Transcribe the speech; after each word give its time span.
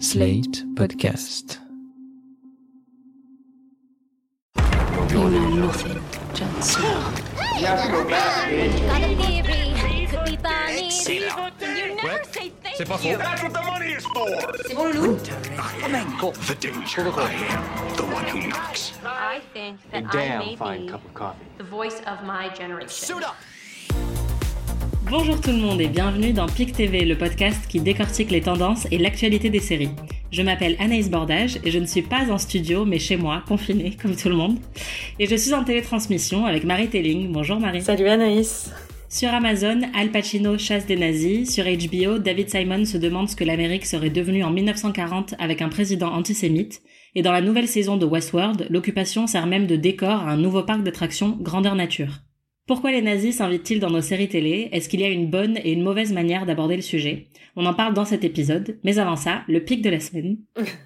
Slate 0.00 0.64
Podcast. 0.74 1.58
You 5.10 5.28
know 5.30 5.48
nothing, 5.66 6.02
Jon 6.34 6.62
Snow. 6.62 7.12
Got 7.60 7.86
a 7.86 9.14
theory. 9.16 10.06
Could 10.06 10.24
be 10.24 10.36
Barney. 10.38 10.90
C'est. 10.90 11.16
You 11.16 11.94
never 11.96 12.24
say 12.32 12.50
thank 12.62 12.76
C'est 12.76 12.88
pas 12.88 12.96
faux. 12.96 13.04
you. 13.04 13.18
That's 13.18 13.42
what 13.42 13.52
the 13.52 13.62
money 13.62 13.92
is 13.92 14.04
for. 14.06 14.26
C'est 14.66 14.74
bon, 14.74 14.90
Loulou? 14.90 15.18
The 15.18 16.54
danger. 16.54 17.02
I 17.02 17.32
am 17.50 17.96
the 17.96 18.04
one 18.04 18.24
who 18.24 18.48
knocks. 18.48 18.92
I 19.04 19.40
think 19.52 19.78
that 19.90 20.14
I 20.14 20.38
may 20.38 20.56
be 20.56 20.92
the 21.58 21.64
voice 21.64 22.00
of 22.06 22.24
my 22.24 22.48
generation. 22.48 23.22
Bonjour 25.10 25.40
tout 25.40 25.50
le 25.50 25.56
monde 25.56 25.80
et 25.80 25.88
bienvenue 25.88 26.32
dans 26.32 26.46
PIC 26.46 26.72
TV, 26.72 27.04
le 27.04 27.18
podcast 27.18 27.66
qui 27.68 27.80
décortique 27.80 28.30
les 28.30 28.42
tendances 28.42 28.86
et 28.92 28.98
l'actualité 28.98 29.50
des 29.50 29.58
séries. 29.58 29.90
Je 30.30 30.40
m'appelle 30.40 30.76
Anaïs 30.78 31.10
Bordage 31.10 31.58
et 31.64 31.72
je 31.72 31.80
ne 31.80 31.86
suis 31.86 32.02
pas 32.02 32.30
en 32.30 32.38
studio 32.38 32.84
mais 32.84 33.00
chez 33.00 33.16
moi, 33.16 33.42
confinée 33.48 33.96
comme 34.00 34.14
tout 34.14 34.28
le 34.28 34.36
monde. 34.36 34.58
Et 35.18 35.26
je 35.26 35.34
suis 35.34 35.52
en 35.52 35.64
télétransmission 35.64 36.46
avec 36.46 36.62
Marie 36.62 36.90
Telling. 36.90 37.32
Bonjour 37.32 37.58
Marie. 37.58 37.82
Salut 37.82 38.06
Anaïs. 38.06 38.70
Sur 39.08 39.30
Amazon, 39.30 39.80
Al 39.96 40.12
Pacino 40.12 40.56
chasse 40.58 40.86
des 40.86 40.94
nazis. 40.94 41.52
Sur 41.52 41.64
HBO, 41.64 42.20
David 42.20 42.48
Simon 42.48 42.84
se 42.84 42.96
demande 42.96 43.28
ce 43.28 43.34
que 43.34 43.42
l'Amérique 43.42 43.86
serait 43.86 44.10
devenue 44.10 44.44
en 44.44 44.50
1940 44.50 45.34
avec 45.40 45.60
un 45.60 45.70
président 45.70 46.12
antisémite. 46.12 46.82
Et 47.16 47.22
dans 47.22 47.32
la 47.32 47.40
nouvelle 47.40 47.66
saison 47.66 47.96
de 47.96 48.06
Westworld, 48.06 48.68
l'occupation 48.70 49.26
sert 49.26 49.48
même 49.48 49.66
de 49.66 49.74
décor 49.74 50.20
à 50.20 50.30
un 50.30 50.36
nouveau 50.36 50.62
parc 50.62 50.84
d'attractions 50.84 51.36
grandeur 51.40 51.74
nature. 51.74 52.20
Pourquoi 52.66 52.92
les 52.92 53.02
nazis 53.02 53.36
s'invitent-ils 53.36 53.80
dans 53.80 53.90
nos 53.90 54.00
séries 54.00 54.28
télé 54.28 54.68
Est-ce 54.72 54.88
qu'il 54.88 55.00
y 55.00 55.04
a 55.04 55.08
une 55.08 55.28
bonne 55.28 55.56
et 55.56 55.72
une 55.72 55.82
mauvaise 55.82 56.12
manière 56.12 56.46
d'aborder 56.46 56.76
le 56.76 56.82
sujet 56.82 57.28
On 57.56 57.66
en 57.66 57.74
parle 57.74 57.94
dans 57.94 58.04
cet 58.04 58.22
épisode, 58.24 58.78
mais 58.84 58.98
avant 58.98 59.16
ça, 59.16 59.42
le 59.48 59.60
pic 59.60 59.82
de 59.82 59.90
la 59.90 60.00
semaine, 60.00 60.38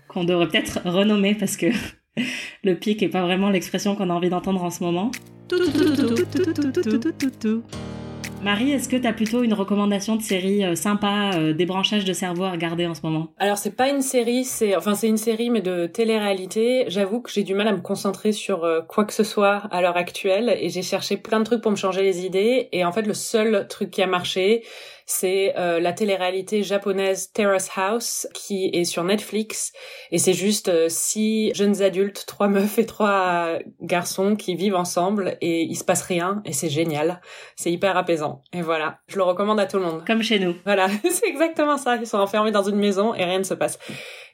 qu'on 0.09 0.25
devrait 0.25 0.49
peut-être 0.49 0.81
renommer 0.85 1.35
parce 1.35 1.57
que 1.57 1.67
le 2.65 2.75
pic 2.75 3.03
est 3.03 3.09
pas 3.09 3.23
vraiment 3.23 3.51
l'expression 3.51 3.97
qu'on 3.97 4.11
a 4.11 4.15
envie 4.15 4.31
d'entendre 4.31 4.63
en 4.65 4.71
ce 4.71 4.83
moment. 4.83 5.11
Marie, 8.45 8.73
est-ce 8.73 8.91
que 8.91 8.97
t'as 8.97 9.15
plutôt 9.15 9.43
une 9.43 9.55
recommandation 9.55 10.17
de 10.17 10.23
série 10.23 10.67
euh, 10.67 10.75
sympa, 10.75 11.31
euh, 11.35 11.55
débranchage 11.55 12.05
de 12.05 12.13
cerveau 12.13 12.45
à 12.45 12.51
regarder 12.51 12.87
en 12.87 12.93
ce 12.93 13.01
moment? 13.03 13.29
Alors 13.39 13.57
c'est 13.57 13.75
pas 13.75 13.89
une 13.89 14.03
série, 14.03 14.45
c'est 14.45 14.77
enfin 14.77 14.95
c'est 14.95 15.09
une 15.09 15.17
série 15.17 15.49
mais 15.49 15.63
de 15.63 15.87
télé-réalité. 15.87 16.85
J'avoue 16.89 17.23
que 17.23 17.31
j'ai 17.31 17.43
du 17.43 17.55
mal 17.55 17.69
à 17.69 17.73
me 17.73 17.81
concentrer 17.81 18.33
sur 18.33 18.65
euh, 18.65 18.83
quoi 18.83 19.07
que 19.07 19.15
ce 19.15 19.25
soit 19.25 19.63
à 19.71 19.81
l'heure 19.81 19.97
actuelle 19.97 20.55
et 20.61 20.69
j'ai 20.69 20.83
cherché 20.83 21.17
plein 21.17 21.39
de 21.39 21.45
trucs 21.45 21.63
pour 21.63 21.71
me 21.71 21.77
changer 21.77 22.03
les 22.03 22.27
idées 22.27 22.69
et 22.73 22.85
en 22.85 22.93
fait 22.93 23.07
le 23.07 23.15
seul 23.15 23.67
truc 23.67 23.91
qui 23.91 24.03
a 24.03 24.07
marché 24.07 24.63
c'est 25.07 25.55
euh, 25.59 25.81
la 25.81 25.93
télé-réalité 25.93 26.63
japonaise 26.63 27.31
Terrace 27.33 27.71
House 27.77 28.27
qui 28.35 28.71
est 28.73 28.85
sur 28.85 29.05
Netflix 29.05 29.73
et 30.11 30.19
c'est 30.19 30.33
juste 30.33 30.69
euh, 30.69 30.89
six 30.89 31.53
jeunes 31.55 31.83
adultes, 31.83 32.25
trois 32.27 32.49
meufs 32.49 32.79
et 32.79 32.87
trois 32.87 33.59
garçons 33.81 34.37
qui 34.37 34.55
vivent 34.55 34.77
ensemble 34.77 35.37
et 35.41 35.63
il 35.63 35.77
se 35.77 35.85
passe 35.85 36.03
rien 36.03 36.43
et 36.45 36.53
c'est 36.53 36.69
génial, 36.69 37.21
c'est 37.57 37.71
hyper 37.71 37.97
apaisant 37.97 38.43
et 38.53 38.63
voilà, 38.63 38.99
je 39.07 39.17
le 39.17 39.23
recommande 39.23 39.61
à 39.61 39.67
tout 39.67 39.79
le 39.79 39.85
monde. 39.85 40.05
Comme 40.07 40.23
chez 40.23 40.39
nous. 40.39 40.55
Voilà, 40.65 40.89
c'est 41.11 41.27
exactement 41.27 41.77
ça. 41.77 41.97
Ils 41.97 42.07
sont 42.07 42.19
enfermés 42.19 42.51
dans 42.51 42.63
une 42.63 42.77
maison 42.77 43.15
et 43.15 43.25
rien 43.25 43.39
ne 43.39 43.45
se 43.45 43.55
passe. 43.55 43.79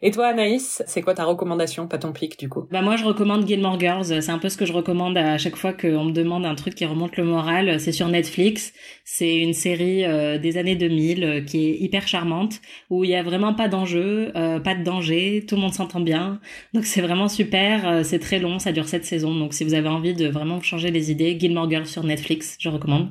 Et 0.03 0.13
toi, 0.13 0.29
Anaïs, 0.29 0.83
c'est 0.87 1.03
quoi 1.03 1.13
ta 1.13 1.25
recommandation, 1.25 1.87
pas 1.87 1.99
ton 1.99 2.13
pic, 2.13 2.39
du 2.39 2.49
coup? 2.49 2.67
Bah 2.71 2.81
moi 2.81 2.97
je 2.97 3.05
recommande 3.05 3.47
Gilmore 3.47 3.79
Girls, 3.79 4.23
c'est 4.23 4.31
un 4.31 4.39
peu 4.39 4.49
ce 4.49 4.57
que 4.57 4.65
je 4.65 4.73
recommande 4.73 5.19
à 5.19 5.37
chaque 5.37 5.57
fois 5.57 5.75
qu'on 5.75 6.05
me 6.05 6.13
demande 6.13 6.47
un 6.47 6.55
truc 6.55 6.75
qui 6.75 6.87
remonte 6.87 7.19
le 7.19 7.25
moral, 7.25 7.79
c'est 7.79 7.93
sur 7.93 8.09
Netflix, 8.09 8.73
c'est 9.05 9.37
une 9.37 9.53
série 9.53 10.07
euh, 10.07 10.39
des 10.39 10.57
années 10.57 10.75
2000 10.75 11.25
euh, 11.25 11.41
qui 11.43 11.67
est 11.69 11.77
hyper 11.81 12.09
charmante, 12.09 12.63
où 12.89 13.05
il 13.05 13.11
y 13.11 13.15
a 13.15 13.23
vraiment 13.23 13.53
pas 13.53 13.69
d'enjeu, 13.69 14.33
euh, 14.37 14.59
pas 14.59 14.75
de 14.75 14.83
danger, 14.83 15.45
tout 15.47 15.57
le 15.57 15.61
monde 15.61 15.75
s'entend 15.75 16.01
bien, 16.01 16.41
donc 16.73 16.87
c'est 16.87 17.03
vraiment 17.03 17.29
super, 17.29 18.03
c'est 18.03 18.21
très 18.21 18.39
long, 18.39 18.59
ça 18.59 18.73
dure 18.73 18.89
sept 18.89 19.05
saisons, 19.05 19.35
donc 19.35 19.53
si 19.53 19.65
vous 19.65 19.75
avez 19.75 19.89
envie 19.89 20.15
de 20.15 20.29
vraiment 20.29 20.63
changer 20.63 20.91
les 20.91 21.11
idées, 21.11 21.39
Gilmore 21.39 21.69
Girls 21.69 21.87
sur 21.87 22.05
Netflix, 22.05 22.57
je 22.59 22.71
recommande. 22.71 23.11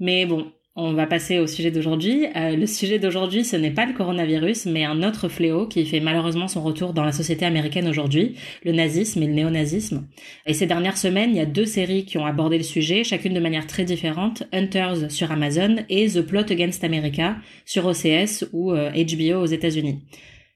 Mais 0.00 0.26
bon, 0.26 0.50
on 0.76 0.92
va 0.92 1.06
passer 1.06 1.38
au 1.40 1.46
sujet 1.46 1.70
d'aujourd'hui. 1.70 2.26
Euh, 2.36 2.54
le 2.56 2.66
sujet 2.66 2.98
d'aujourd'hui, 2.98 3.44
ce 3.44 3.56
n'est 3.56 3.72
pas 3.72 3.86
le 3.86 3.92
coronavirus, 3.92 4.66
mais 4.66 4.84
un 4.84 5.02
autre 5.02 5.28
fléau 5.28 5.66
qui 5.66 5.84
fait 5.84 5.98
malheureusement 6.00 6.46
son 6.46 6.62
retour 6.62 6.92
dans 6.92 7.04
la 7.04 7.12
société 7.12 7.44
américaine 7.44 7.88
aujourd'hui, 7.88 8.36
le 8.64 8.72
nazisme 8.72 9.22
et 9.22 9.26
le 9.26 9.32
néonazisme. 9.32 10.06
Et 10.46 10.54
ces 10.54 10.66
dernières 10.66 10.96
semaines, 10.96 11.30
il 11.30 11.36
y 11.36 11.40
a 11.40 11.46
deux 11.46 11.66
séries 11.66 12.04
qui 12.04 12.18
ont 12.18 12.26
abordé 12.26 12.56
le 12.56 12.64
sujet, 12.64 13.02
chacune 13.02 13.34
de 13.34 13.40
manière 13.40 13.66
très 13.66 13.84
différente, 13.84 14.44
Hunters 14.52 15.10
sur 15.10 15.32
Amazon 15.32 15.76
et 15.88 16.08
The 16.08 16.22
Plot 16.22 16.50
Against 16.50 16.84
America 16.84 17.36
sur 17.64 17.86
OCS 17.86 18.46
ou 18.52 18.72
euh, 18.72 18.90
HBO 18.92 19.42
aux 19.42 19.46
États-Unis. 19.46 20.02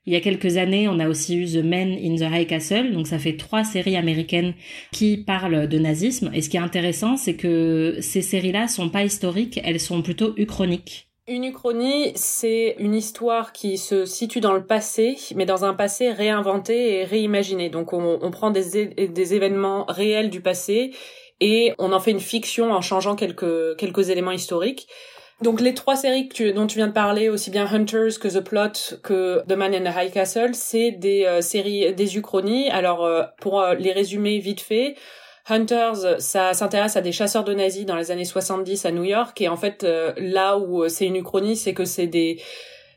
Il 0.06 0.12
y 0.12 0.16
a 0.16 0.20
quelques 0.20 0.58
années, 0.58 0.86
on 0.86 0.98
a 0.98 1.08
aussi 1.08 1.34
eu 1.36 1.46
The 1.46 1.64
Men 1.64 1.92
in 1.92 2.16
the 2.16 2.30
High 2.30 2.46
Castle, 2.46 2.92
donc 2.92 3.06
ça 3.06 3.18
fait 3.18 3.38
trois 3.38 3.64
séries 3.64 3.96
américaines 3.96 4.52
qui 4.92 5.16
parlent 5.16 5.66
de 5.66 5.78
nazisme. 5.78 6.30
Et 6.34 6.42
ce 6.42 6.50
qui 6.50 6.58
est 6.58 6.60
intéressant, 6.60 7.16
c'est 7.16 7.36
que 7.36 7.96
ces 8.00 8.20
séries-là 8.20 8.68
sont 8.68 8.90
pas 8.90 9.02
historiques, 9.02 9.60
elles 9.64 9.80
sont 9.80 10.02
plutôt 10.02 10.34
uchroniques. 10.36 11.08
Une 11.26 11.44
uchronie, 11.44 12.12
c'est 12.16 12.76
une 12.78 12.94
histoire 12.94 13.54
qui 13.54 13.78
se 13.78 14.04
situe 14.04 14.40
dans 14.40 14.52
le 14.52 14.66
passé, 14.66 15.16
mais 15.34 15.46
dans 15.46 15.64
un 15.64 15.72
passé 15.72 16.10
réinventé 16.12 16.96
et 16.96 17.04
réimaginé. 17.04 17.70
Donc 17.70 17.94
on, 17.94 18.30
prend 18.30 18.50
des, 18.50 19.34
événements 19.34 19.86
réels 19.88 20.28
du 20.28 20.42
passé 20.42 20.92
et 21.40 21.72
on 21.78 21.94
en 21.94 22.00
fait 22.00 22.10
une 22.10 22.20
fiction 22.20 22.72
en 22.72 22.82
changeant 22.82 23.16
quelques 23.16 24.10
éléments 24.10 24.32
historiques. 24.32 24.86
Donc 25.44 25.60
les 25.60 25.74
trois 25.74 25.94
séries 25.94 26.26
que 26.26 26.34
tu- 26.34 26.52
dont 26.54 26.66
tu 26.66 26.78
viens 26.78 26.86
de 26.86 26.92
parler, 26.94 27.28
aussi 27.28 27.50
bien 27.50 27.66
Hunters 27.70 28.18
que 28.18 28.28
The 28.28 28.40
Plot 28.40 28.96
que 29.02 29.42
The 29.46 29.52
Man 29.52 29.74
in 29.74 29.82
the 29.82 29.94
High 29.94 30.10
Castle, 30.10 30.54
c'est 30.54 30.90
des 30.90 31.26
euh, 31.26 31.42
séries, 31.42 31.92
des 31.92 32.16
uchronies. 32.16 32.70
Alors 32.70 33.04
euh, 33.04 33.24
pour 33.42 33.60
euh, 33.60 33.74
les 33.74 33.92
résumer 33.92 34.38
vite 34.38 34.62
fait, 34.62 34.94
Hunters, 35.46 36.18
ça 36.18 36.54
s'intéresse 36.54 36.96
à 36.96 37.02
des 37.02 37.12
chasseurs 37.12 37.44
de 37.44 37.52
nazis 37.52 37.84
dans 37.84 37.96
les 37.96 38.10
années 38.10 38.24
70 38.24 38.86
à 38.86 38.90
New 38.90 39.04
York 39.04 39.38
et 39.42 39.48
en 39.50 39.56
fait 39.56 39.86
là 40.16 40.56
où 40.56 40.88
c'est 40.88 41.04
une 41.04 41.16
uchronie, 41.16 41.56
c'est 41.56 41.74
que 41.74 41.84
c'est 41.84 42.06
des 42.06 42.40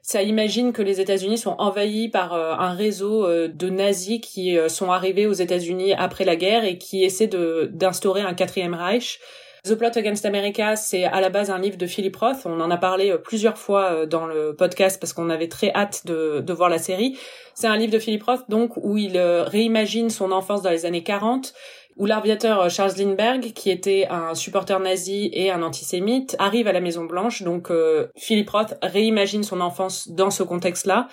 ça 0.02 0.22
imagine 0.24 0.72
que 0.72 0.82
les 0.82 1.02
États-Unis 1.02 1.38
sont 1.38 1.56
envahis 1.58 2.08
par 2.08 2.34
un 2.34 2.72
réseau 2.72 3.28
de 3.28 3.70
nazis 3.70 4.22
qui 4.22 4.58
sont 4.70 4.90
arrivés 4.90 5.28
aux 5.28 5.34
États-Unis 5.34 5.92
après 5.92 6.24
la 6.24 6.38
guerre 6.38 6.64
et 6.64 6.78
qui 6.78 7.04
essaient 7.04 7.28
d'instaurer 7.28 8.22
un 8.22 8.34
quatrième 8.34 8.74
Reich. 8.74 9.20
The 9.64 9.76
Plot 9.76 9.98
Against 9.98 10.26
America, 10.26 10.76
c'est 10.76 11.04
à 11.04 11.20
la 11.20 11.30
base 11.30 11.50
un 11.50 11.60
livre 11.60 11.78
de 11.78 11.86
Philip 11.86 12.16
Roth. 12.16 12.46
On 12.46 12.60
en 12.62 12.72
a 12.72 12.78
parlé 12.78 13.12
euh, 13.12 13.18
plusieurs 13.18 13.58
fois 13.58 13.92
euh, 13.92 14.06
dans 14.06 14.28
le 14.28 14.56
podcast 14.56 15.00
parce 15.00 15.14
qu'on 15.14 15.30
avait 15.30 15.48
très 15.48 15.72
hâte 15.74 16.06
de, 16.06 16.54
voir 16.54 16.70
la 16.70 16.78
série. 16.78 17.18
C'est 17.54 17.68
un 17.68 17.78
livre 17.78 17.92
de 17.92 18.00
Philip 18.00 18.24
Roth, 18.24 18.44
donc, 18.50 18.78
où 18.78 18.98
il 18.98 19.18
euh, 19.18 19.44
réimagine 19.44 20.10
son 20.10 20.32
enfance 20.32 20.62
dans 20.62 20.70
les 20.70 20.86
années 20.86 21.04
40, 21.04 21.54
où 21.98 22.06
l'aviateur 22.06 22.62
euh, 22.62 22.70
Charles 22.70 22.94
Lindbergh, 22.98 23.54
qui 23.54 23.72
était 23.72 24.08
un 24.10 24.36
supporter 24.36 24.80
nazi 24.80 25.30
et 25.34 25.52
un 25.52 25.64
antisémite, 25.64 26.36
arrive 26.40 26.68
à 26.68 26.72
la 26.72 26.80
Maison 26.80 27.06
Blanche. 27.06 27.42
Donc, 27.42 27.72
Philip 28.16 28.50
Roth 28.50 28.76
réimagine 28.82 29.44
son 29.44 29.60
enfance 29.62 30.10
dans 30.10 30.30
ce 30.30 30.44
contexte-là. 30.44 31.08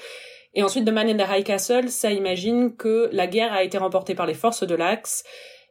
Et 0.55 0.63
ensuite, 0.63 0.85
The 0.85 0.91
Man 0.91 1.09
in 1.09 1.17
the 1.17 1.29
High 1.29 1.45
Castle, 1.45 1.89
ça 1.89 2.13
imagine 2.13 2.77
que 2.77 3.09
la 3.13 3.27
guerre 3.27 3.53
a 3.53 3.65
été 3.65 3.77
remportée 3.77 4.15
par 4.15 4.27
les 4.27 4.35
forces 4.35 4.63
de 4.63 4.75
l'Axe. 4.75 5.25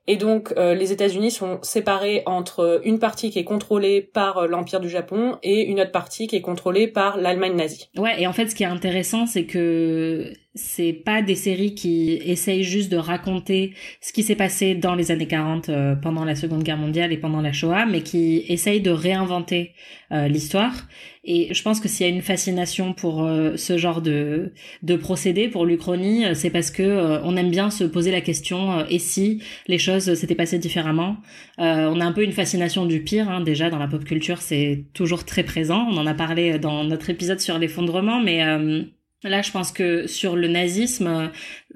Et 0.07 0.17
donc, 0.17 0.53
euh, 0.57 0.73
les 0.73 0.91
États-Unis 0.91 1.31
sont 1.31 1.59
séparés 1.61 2.23
entre 2.25 2.81
une 2.83 2.99
partie 2.99 3.29
qui 3.29 3.39
est 3.39 3.45
contrôlée 3.45 4.01
par 4.01 4.37
euh, 4.37 4.47
l'Empire 4.47 4.81
du 4.81 4.89
Japon 4.89 5.37
et 5.43 5.63
une 5.63 5.79
autre 5.79 5.91
partie 5.91 6.27
qui 6.27 6.35
est 6.35 6.41
contrôlée 6.41 6.87
par 6.87 7.17
l'Allemagne 7.17 7.55
nazie. 7.55 7.89
Ouais, 7.97 8.21
et 8.21 8.27
en 8.27 8.33
fait, 8.33 8.47
ce 8.47 8.55
qui 8.55 8.63
est 8.63 8.67
intéressant, 8.67 9.25
c'est 9.25 9.45
que 9.45 10.33
c'est 10.55 10.93
pas 10.93 11.21
des 11.21 11.35
séries 11.35 11.73
qui 11.75 12.13
essayent 12.25 12.63
juste 12.63 12.91
de 12.91 12.97
raconter 12.97 13.73
ce 14.01 14.13
qui 14.13 14.23
s'est 14.23 14.35
passé 14.35 14.75
dans 14.75 14.95
les 14.95 15.11
années 15.11 15.27
40 15.27 15.69
euh, 15.69 15.95
pendant 15.95 16.25
la 16.25 16.35
Seconde 16.35 16.63
Guerre 16.63 16.77
mondiale 16.77 17.11
et 17.11 17.17
pendant 17.17 17.41
la 17.41 17.51
Shoah, 17.51 17.85
mais 17.85 18.01
qui 18.01 18.45
essayent 18.47 18.81
de 18.81 18.91
réinventer 18.91 19.73
euh, 20.11 20.27
l'histoire. 20.27 20.87
Et 21.25 21.53
je 21.53 21.61
pense 21.63 21.79
que 21.79 21.87
s'il 21.87 22.05
y 22.05 22.09
a 22.09 22.13
une 22.13 22.21
fascination 22.21 22.93
pour 22.93 23.23
euh, 23.23 23.55
ce 23.55 23.77
genre 23.77 24.01
de 24.01 24.51
de 24.81 24.95
procédé 24.95 25.47
pour 25.47 25.65
l'Uchronie, 25.65 26.25
euh, 26.25 26.33
c'est 26.33 26.49
parce 26.49 26.69
que 26.69 26.83
euh, 26.83 27.21
on 27.23 27.37
aime 27.37 27.49
bien 27.49 27.69
se 27.69 27.83
poser 27.85 28.11
la 28.11 28.21
question 28.21 28.79
euh, 28.79 28.83
et 28.89 28.99
si 28.99 29.41
les 29.67 29.77
choses 29.77 30.13
s'étaient 30.15 30.35
passées 30.35 30.59
différemment. 30.59 31.17
On 31.57 31.99
a 32.01 32.05
un 32.05 32.11
peu 32.11 32.23
une 32.23 32.31
fascination 32.31 32.85
du 32.85 33.03
pire 33.03 33.29
hein, 33.29 33.41
déjà 33.41 33.69
dans 33.69 33.77
la 33.77 33.87
pop 33.87 34.03
culture, 34.03 34.41
c'est 34.41 34.85
toujours 34.93 35.23
très 35.23 35.43
présent. 35.43 35.87
On 35.89 35.97
en 35.97 36.07
a 36.07 36.13
parlé 36.13 36.59
dans 36.59 36.83
notre 36.83 37.09
épisode 37.09 37.39
sur 37.39 37.57
l'effondrement, 37.57 38.21
mais 38.21 38.41
Là, 39.23 39.41
je 39.41 39.51
pense 39.51 39.71
que 39.71 40.07
sur 40.07 40.35
le 40.35 40.47
nazisme, 40.47 41.07
euh, 41.07 41.27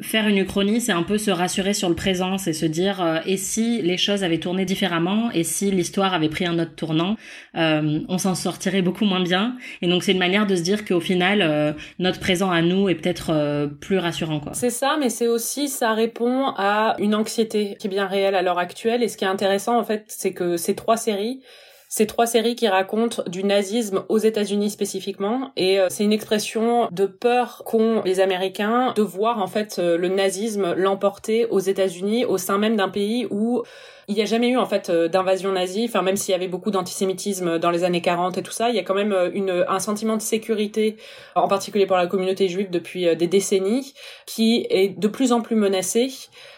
faire 0.02 0.28
une 0.28 0.38
uchronie, 0.38 0.82
c'est 0.82 0.92
un 0.92 1.04
peu 1.04 1.18
se 1.18 1.32
rassurer 1.32 1.74
sur 1.74 1.90
le 1.90 1.96
présent, 1.96 2.38
c'est 2.38 2.54
se 2.54 2.66
dire 2.66 3.02
euh, 3.02 3.20
et 3.26 3.38
si 3.38 3.82
les 3.82 3.98
choses 3.98 4.24
avaient 4.24 4.40
tourné 4.40 4.66
différemment, 4.66 5.32
et 5.32 5.44
si 5.44 5.72
l'histoire 5.72 6.14
avait 6.14 6.30
pris 6.30 6.46
un 6.46 6.60
autre 6.60 6.76
tournant, 6.76 7.16
euh, 7.56 8.00
on 8.08 8.18
s'en 8.18 8.36
sortirait 8.36 8.82
beaucoup 8.82 9.06
moins 9.06 9.22
bien. 9.22 9.56
Et 9.82 9.88
donc 9.88 10.04
c'est 10.04 10.12
une 10.12 10.20
manière 10.20 10.46
de 10.46 10.56
se 10.56 10.62
dire 10.62 10.86
qu'au 10.86 11.00
final, 11.00 11.42
euh, 11.42 11.74
notre 12.00 12.20
présent 12.20 12.52
à 12.52 12.62
nous 12.62 12.90
est 12.90 12.96
peut-être 12.96 13.68
plus 13.80 13.98
rassurant, 13.98 14.40
quoi. 14.40 14.54
C'est 14.54 14.70
ça, 14.70 14.98
mais 15.00 15.10
c'est 15.10 15.28
aussi, 15.28 15.70
ça 15.70 15.94
répond 15.94 16.48
à 16.58 16.96
une 17.00 17.16
anxiété 17.16 17.76
qui 17.80 17.88
est 17.88 17.90
bien 17.90 18.08
réelle 18.08 18.36
à 18.36 18.42
l'heure 18.42 18.60
actuelle. 18.60 19.04
Et 19.04 19.08
ce 19.08 19.18
qui 19.18 19.26
est 19.26 19.28
intéressant, 19.28 19.78
en 19.80 19.84
fait, 19.84 20.06
c'est 20.08 20.34
que 20.34 20.58
ces 20.58 20.76
trois 20.76 20.98
séries 20.98 21.42
C'est 21.90 22.06
trois 22.06 22.28
séries 22.28 22.56
qui 22.56 22.68
racontent 22.68 23.24
du 23.28 23.44
nazisme 23.44 24.04
aux 24.10 24.18
États-Unis 24.18 24.70
spécifiquement, 24.70 25.52
et 25.56 25.80
c'est 25.90 26.04
une 26.04 26.12
expression 26.12 26.90
de 26.92 27.06
peur 27.06 27.64
qu'ont 27.66 28.02
les 28.04 28.20
Américains 28.20 28.94
de 28.96 29.02
voir 29.02 29.42
en 29.42 29.48
fait 29.48 29.78
le 29.78 30.08
nazisme 30.10 30.74
l'emporter 30.74 31.46
aux 31.46 31.60
États-Unis, 31.60 32.26
au 32.26 32.38
sein 32.38 32.58
même 32.58 32.76
d'un 32.76 32.90
pays 32.90 33.26
où 33.32 33.64
il 34.10 34.16
n'y 34.16 34.22
a 34.22 34.26
jamais 34.26 34.50
eu 34.50 34.58
en 34.58 34.66
fait 34.66 34.90
euh, 34.90 35.10
d'invasion 35.10 35.52
nazie. 35.52 35.86
Enfin, 35.86 36.02
même 36.02 36.16
s'il 36.16 36.32
y 36.32 36.36
avait 36.36 36.48
beaucoup 36.48 36.72
d'antisémitisme 36.72 37.60
dans 37.60 37.72
les 37.72 37.84
années 37.84 38.02
40 38.02 38.38
et 38.38 38.44
tout 38.44 38.54
ça, 38.54 38.70
il 38.70 38.76
y 38.76 38.80
a 38.80 38.84
quand 38.84 38.94
même 38.94 39.12
euh, 39.12 39.30
une, 39.34 39.66
un 39.68 39.80
sentiment 39.80 40.16
de 40.16 40.22
sécurité, 40.22 40.96
en 41.36 41.50
particulier 41.50 41.86
pour 41.86 41.98
la 41.98 42.08
communauté 42.08 42.48
juive 42.48 42.70
depuis 42.70 43.06
euh, 43.06 43.16
des 43.16 43.28
décennies, 43.28 43.94
qui 44.26 44.66
est 44.70 44.98
de 44.98 45.08
plus 45.10 45.34
en 45.34 45.42
plus 45.42 45.58
menacée, 45.58 46.10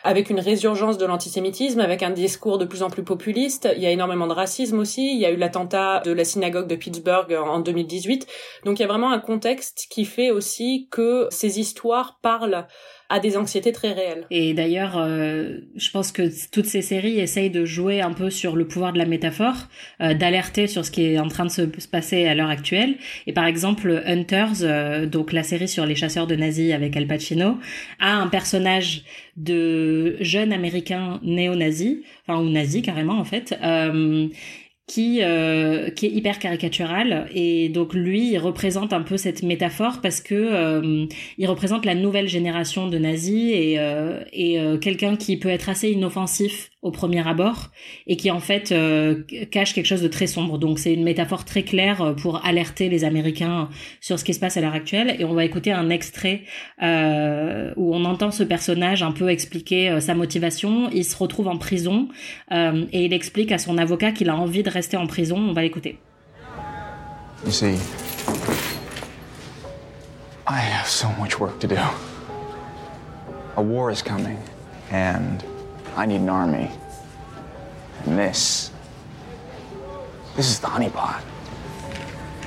avec 0.03 0.29
une 0.29 0.39
résurgence 0.39 0.99
de 0.99 1.05
l'antisémitisme, 1.07 1.79
avec 1.79 2.03
un 2.03 2.11
discours 2.11 2.59
de 2.59 2.65
plus 2.65 2.83
en 2.83 2.91
plus 2.91 3.03
populiste. 3.03 3.67
Il 3.75 3.81
y 3.81 3.87
a 3.87 3.91
énormément 3.91 4.27
de 4.27 4.33
racisme 4.33 4.77
aussi. 4.77 5.11
Il 5.11 5.19
y 5.19 5.25
a 5.25 5.31
eu 5.31 5.35
l'attentat 5.35 6.01
de 6.05 6.11
la 6.11 6.25
synagogue 6.25 6.67
de 6.67 6.75
Pittsburgh 6.75 7.33
en 7.33 7.61
2018. 7.61 8.27
Donc 8.65 8.77
il 8.77 8.83
y 8.83 8.85
a 8.85 8.87
vraiment 8.87 9.11
un 9.11 9.19
contexte 9.19 9.87
qui 9.89 10.05
fait 10.05 10.29
aussi 10.29 10.87
que 10.91 11.27
ces 11.31 11.59
histoires 11.59 12.19
parlent 12.21 12.67
à 13.09 13.19
des 13.19 13.37
anxiétés 13.37 13.71
très 13.71 13.91
réelles. 13.91 14.25
Et 14.29 14.53
d'ailleurs, 14.53 14.93
euh, 14.97 15.57
je 15.75 15.89
pense 15.89 16.11
que 16.11 16.29
toutes 16.51 16.67
ces 16.67 16.83
séries 16.83 17.19
essayent 17.19 17.49
de 17.49 17.65
jouer 17.65 18.01
un 18.01 18.13
peu 18.13 18.29
sur 18.29 18.55
le 18.55 18.67
pouvoir 18.67 18.93
de 18.93 18.99
la 18.99 19.05
métaphore, 19.05 19.67
euh, 19.99 20.13
d'alerter 20.13 20.67
sur 20.67 20.85
ce 20.85 20.91
qui 20.91 21.05
est 21.05 21.19
en 21.19 21.27
train 21.27 21.45
de 21.45 21.49
se, 21.49 21.63
passer 21.91 22.25
à 22.25 22.35
l'heure 22.35 22.49
actuelle. 22.49 22.95
Et 23.25 23.33
par 23.33 23.45
exemple, 23.45 24.03
Hunters, 24.05 24.61
euh, 24.61 25.07
donc 25.07 25.33
la 25.33 25.41
série 25.41 25.67
sur 25.67 25.87
les 25.87 25.95
chasseurs 25.95 26.27
de 26.27 26.35
nazis 26.35 26.71
avec 26.71 26.95
Al 26.95 27.07
Pacino, 27.07 27.57
a 27.99 28.13
un 28.13 28.27
personnage 28.27 29.03
de 29.37 30.17
jeune 30.21 30.53
américain 30.53 31.19
néo-nazi, 31.23 32.03
enfin 32.27 32.39
ou 32.39 32.49
nazi 32.49 32.83
carrément 32.83 33.17
en 33.17 33.23
fait, 33.23 33.57
qui 34.89 35.19
euh, 35.21 35.91
qui 35.91 36.07
est 36.07 36.09
hyper 36.09 36.39
caricatural 36.39 37.29
et 37.31 37.69
donc 37.69 37.93
lui 37.93 38.31
il 38.31 38.39
représente 38.39 38.91
un 38.91 39.01
peu 39.01 39.17
cette 39.17 39.43
métaphore 39.43 39.99
parce 40.01 40.19
que 40.19 40.33
euh, 40.33 41.05
il 41.37 41.47
représente 41.47 41.85
la 41.85 41.93
nouvelle 41.93 42.27
génération 42.27 42.87
de 42.87 42.97
nazis 42.97 43.53
et 43.53 43.75
euh, 43.77 44.23
et 44.33 44.59
euh, 44.59 44.77
quelqu'un 44.77 45.15
qui 45.15 45.37
peut 45.37 45.49
être 45.49 45.69
assez 45.69 45.91
inoffensif 45.91 46.71
au 46.81 46.91
premier 46.91 47.27
abord 47.27 47.69
et 48.07 48.15
qui 48.15 48.31
en 48.31 48.39
fait 48.39 48.71
euh, 48.71 49.23
cache 49.51 49.73
quelque 49.73 49.85
chose 49.85 50.01
de 50.01 50.07
très 50.07 50.27
sombre. 50.27 50.57
Donc 50.57 50.79
c'est 50.79 50.93
une 50.93 51.03
métaphore 51.03 51.43
très 51.43 51.63
claire 51.63 52.01
euh, 52.01 52.13
pour 52.13 52.45
alerter 52.45 52.89
les 52.89 53.03
Américains 53.03 53.69
sur 53.99 54.17
ce 54.17 54.23
qui 54.23 54.33
se 54.33 54.39
passe 54.39 54.57
à 54.57 54.61
l'heure 54.61 54.73
actuelle. 54.73 55.15
Et 55.19 55.25
on 55.25 55.33
va 55.33 55.45
écouter 55.45 55.71
un 55.71 55.89
extrait 55.89 56.41
où 56.81 57.95
on 57.95 58.05
entend 58.05 58.31
ce 58.31 58.43
personnage 58.43 59.03
un 59.03 59.11
peu 59.11 59.29
expliquer 59.29 59.99
sa 59.99 60.15
motivation. 60.15 60.89
Il 60.93 61.03
se 61.03 61.15
retrouve 61.17 61.47
en 61.47 61.57
prison 61.57 62.07
et 62.51 63.05
il 63.05 63.13
explique 63.13 63.51
à 63.51 63.57
son 63.57 63.77
avocat 63.77 64.11
qu'il 64.11 64.29
a 64.29 64.35
envie 64.35 64.63
de 64.63 64.69
en 64.97 65.07
prison. 65.07 65.37
On 65.49 65.53
va 65.53 65.61
l'écouter. 65.61 65.99
You 67.45 67.51
see, 67.51 67.79
I 70.47 70.59
have 70.59 70.87
so 70.87 71.09
much 71.13 71.39
work 71.39 71.59
to 71.59 71.67
do. 71.67 71.77
A 73.55 73.61
war 73.61 73.91
is 73.91 74.01
coming 74.01 74.37
and 74.91 75.43
I 75.95 76.05
need 76.05 76.21
an 76.21 76.29
army. 76.29 76.69
And 78.05 78.17
this. 78.17 78.71
This 80.35 80.49
is 80.49 80.59
the 80.59 80.67
honeypot. 80.67 81.21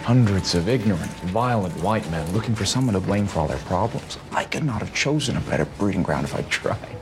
Hundreds 0.03 0.55
of 0.55 0.69
ignorant, 0.69 1.11
violent 1.31 1.75
white 1.83 2.11
men 2.11 2.31
looking 2.33 2.55
for 2.55 2.65
someone 2.65 2.95
to 2.95 3.01
blame 3.01 3.27
for 3.27 3.41
all 3.41 3.47
their 3.47 3.59
problems. 3.59 4.19
I 4.33 4.45
could 4.45 4.65
not 4.65 4.81
have 4.81 4.93
chosen 4.93 5.37
a 5.37 5.41
better 5.43 5.65
breeding 5.79 6.03
ground 6.03 6.25
if 6.25 6.35
I 6.35 6.43
tried. 6.43 6.97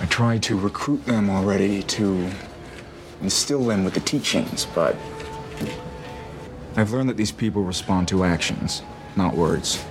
I 0.00 0.06
tried 0.06 0.42
to 0.44 0.58
recruit 0.58 1.04
them 1.06 1.30
already 1.30 1.82
to 1.84 2.28
instill 3.22 3.64
them 3.64 3.84
with 3.84 3.94
the 3.94 4.00
teachings, 4.00 4.66
but 4.74 4.96
I've 6.76 6.92
learned 6.92 7.08
that 7.08 7.16
these 7.16 7.32
people 7.32 7.62
respond 7.62 8.08
to 8.08 8.24
actions, 8.24 8.82
not 9.16 9.34
words. 9.34 9.84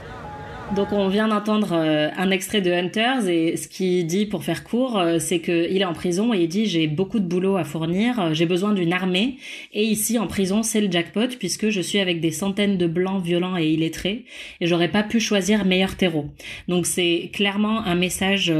Donc 0.73 0.91
on 0.91 1.07
vient 1.09 1.27
d'entendre 1.27 1.73
euh, 1.73 2.09
un 2.17 2.31
extrait 2.31 2.59
de 2.59 2.71
Hunters 2.71 3.27
et 3.29 3.55
ce 3.55 3.67
qu'il 3.67 4.05
dit 4.07 4.25
pour 4.25 4.43
faire 4.43 4.63
court, 4.63 4.97
euh, 4.97 5.19
c'est 5.19 5.39
qu'il 5.39 5.77
est 5.79 5.85
en 5.85 5.93
prison 5.93 6.33
et 6.33 6.39
il 6.39 6.47
dit 6.47 6.65
j'ai 6.65 6.87
beaucoup 6.87 7.19
de 7.19 7.25
boulot 7.25 7.55
à 7.55 7.63
fournir, 7.63 8.19
euh, 8.19 8.33
j'ai 8.33 8.47
besoin 8.47 8.73
d'une 8.73 8.91
armée 8.91 9.37
et 9.73 9.83
ici 9.83 10.17
en 10.17 10.25
prison 10.25 10.63
c'est 10.63 10.81
le 10.81 10.91
jackpot 10.91 11.27
puisque 11.37 11.69
je 11.69 11.81
suis 11.81 11.99
avec 11.99 12.19
des 12.19 12.31
centaines 12.31 12.77
de 12.77 12.87
blancs 12.87 13.23
violents 13.23 13.57
et 13.57 13.69
illettrés 13.69 14.25
et 14.59 14.65
j'aurais 14.65 14.87
pas 14.89 15.03
pu 15.03 15.19
choisir 15.19 15.65
meilleur 15.65 15.95
terreau. 15.97 16.25
Donc 16.67 16.87
c'est 16.87 17.29
clairement 17.31 17.85
un 17.85 17.95
message 17.95 18.51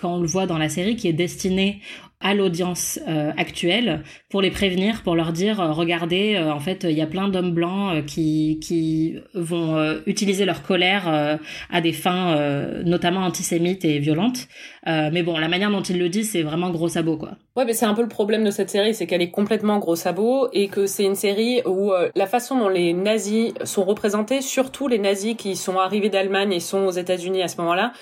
quand 0.00 0.16
on 0.16 0.20
le 0.20 0.26
voit 0.26 0.46
dans 0.46 0.58
la 0.58 0.68
série 0.68 0.96
qui 0.96 1.06
est 1.06 1.12
destiné 1.12 1.80
à 2.22 2.34
l'audience 2.34 3.00
euh, 3.08 3.32
actuelle 3.36 4.02
pour 4.30 4.40
les 4.40 4.50
prévenir, 4.50 5.02
pour 5.02 5.16
leur 5.16 5.32
dire 5.32 5.60
euh, 5.60 5.72
regardez, 5.72 6.36
euh, 6.36 6.52
en 6.52 6.60
fait, 6.60 6.84
il 6.84 6.96
y 6.96 7.02
a 7.02 7.06
plein 7.06 7.28
d'hommes 7.28 7.52
blancs 7.52 8.04
qui 8.06 8.60
qui 8.62 9.16
vont 9.34 10.00
utiliser 10.06 10.44
leur 10.44 10.62
colère 10.62 11.38
à 11.70 11.80
des 11.80 11.92
fins 11.92 12.36
notamment 12.84 13.20
antisémites 13.20 13.84
et 13.84 13.98
violentes. 13.98 14.48
mais 14.86 15.22
bon, 15.22 15.36
la 15.38 15.48
manière 15.48 15.70
dont 15.70 15.82
ils 15.82 15.98
le 15.98 16.08
disent, 16.08 16.30
c'est 16.30 16.42
vraiment 16.42 16.70
gros 16.70 16.88
sabot 16.88 17.16
quoi. 17.16 17.32
Ouais, 17.56 17.64
mais 17.64 17.72
c'est 17.72 17.86
un 17.86 17.94
peu 17.94 18.02
le 18.02 18.08
problème 18.08 18.44
de 18.44 18.50
cette 18.50 18.70
série, 18.70 18.94
c'est 18.94 19.06
qu'elle 19.06 19.22
est 19.22 19.30
complètement 19.30 19.78
gros 19.78 19.96
sabot 19.96 20.48
et 20.52 20.68
que 20.68 20.86
c'est 20.86 21.04
une 21.04 21.14
série 21.14 21.62
où 21.66 21.92
la 22.14 22.26
façon 22.26 22.58
dont 22.58 22.68
les 22.68 22.92
nazis 22.92 23.52
sont 23.64 23.84
représentés, 23.84 24.40
surtout 24.40 24.88
les 24.88 24.98
nazis 24.98 25.36
qui 25.36 25.56
sont 25.56 25.78
arrivés 25.78 26.10
d'Allemagne 26.10 26.52
et 26.52 26.60
sont 26.60 26.84
aux 26.84 26.92
États-Unis 26.92 27.42
à 27.42 27.48
ce 27.48 27.56
moment-là, 27.58 27.92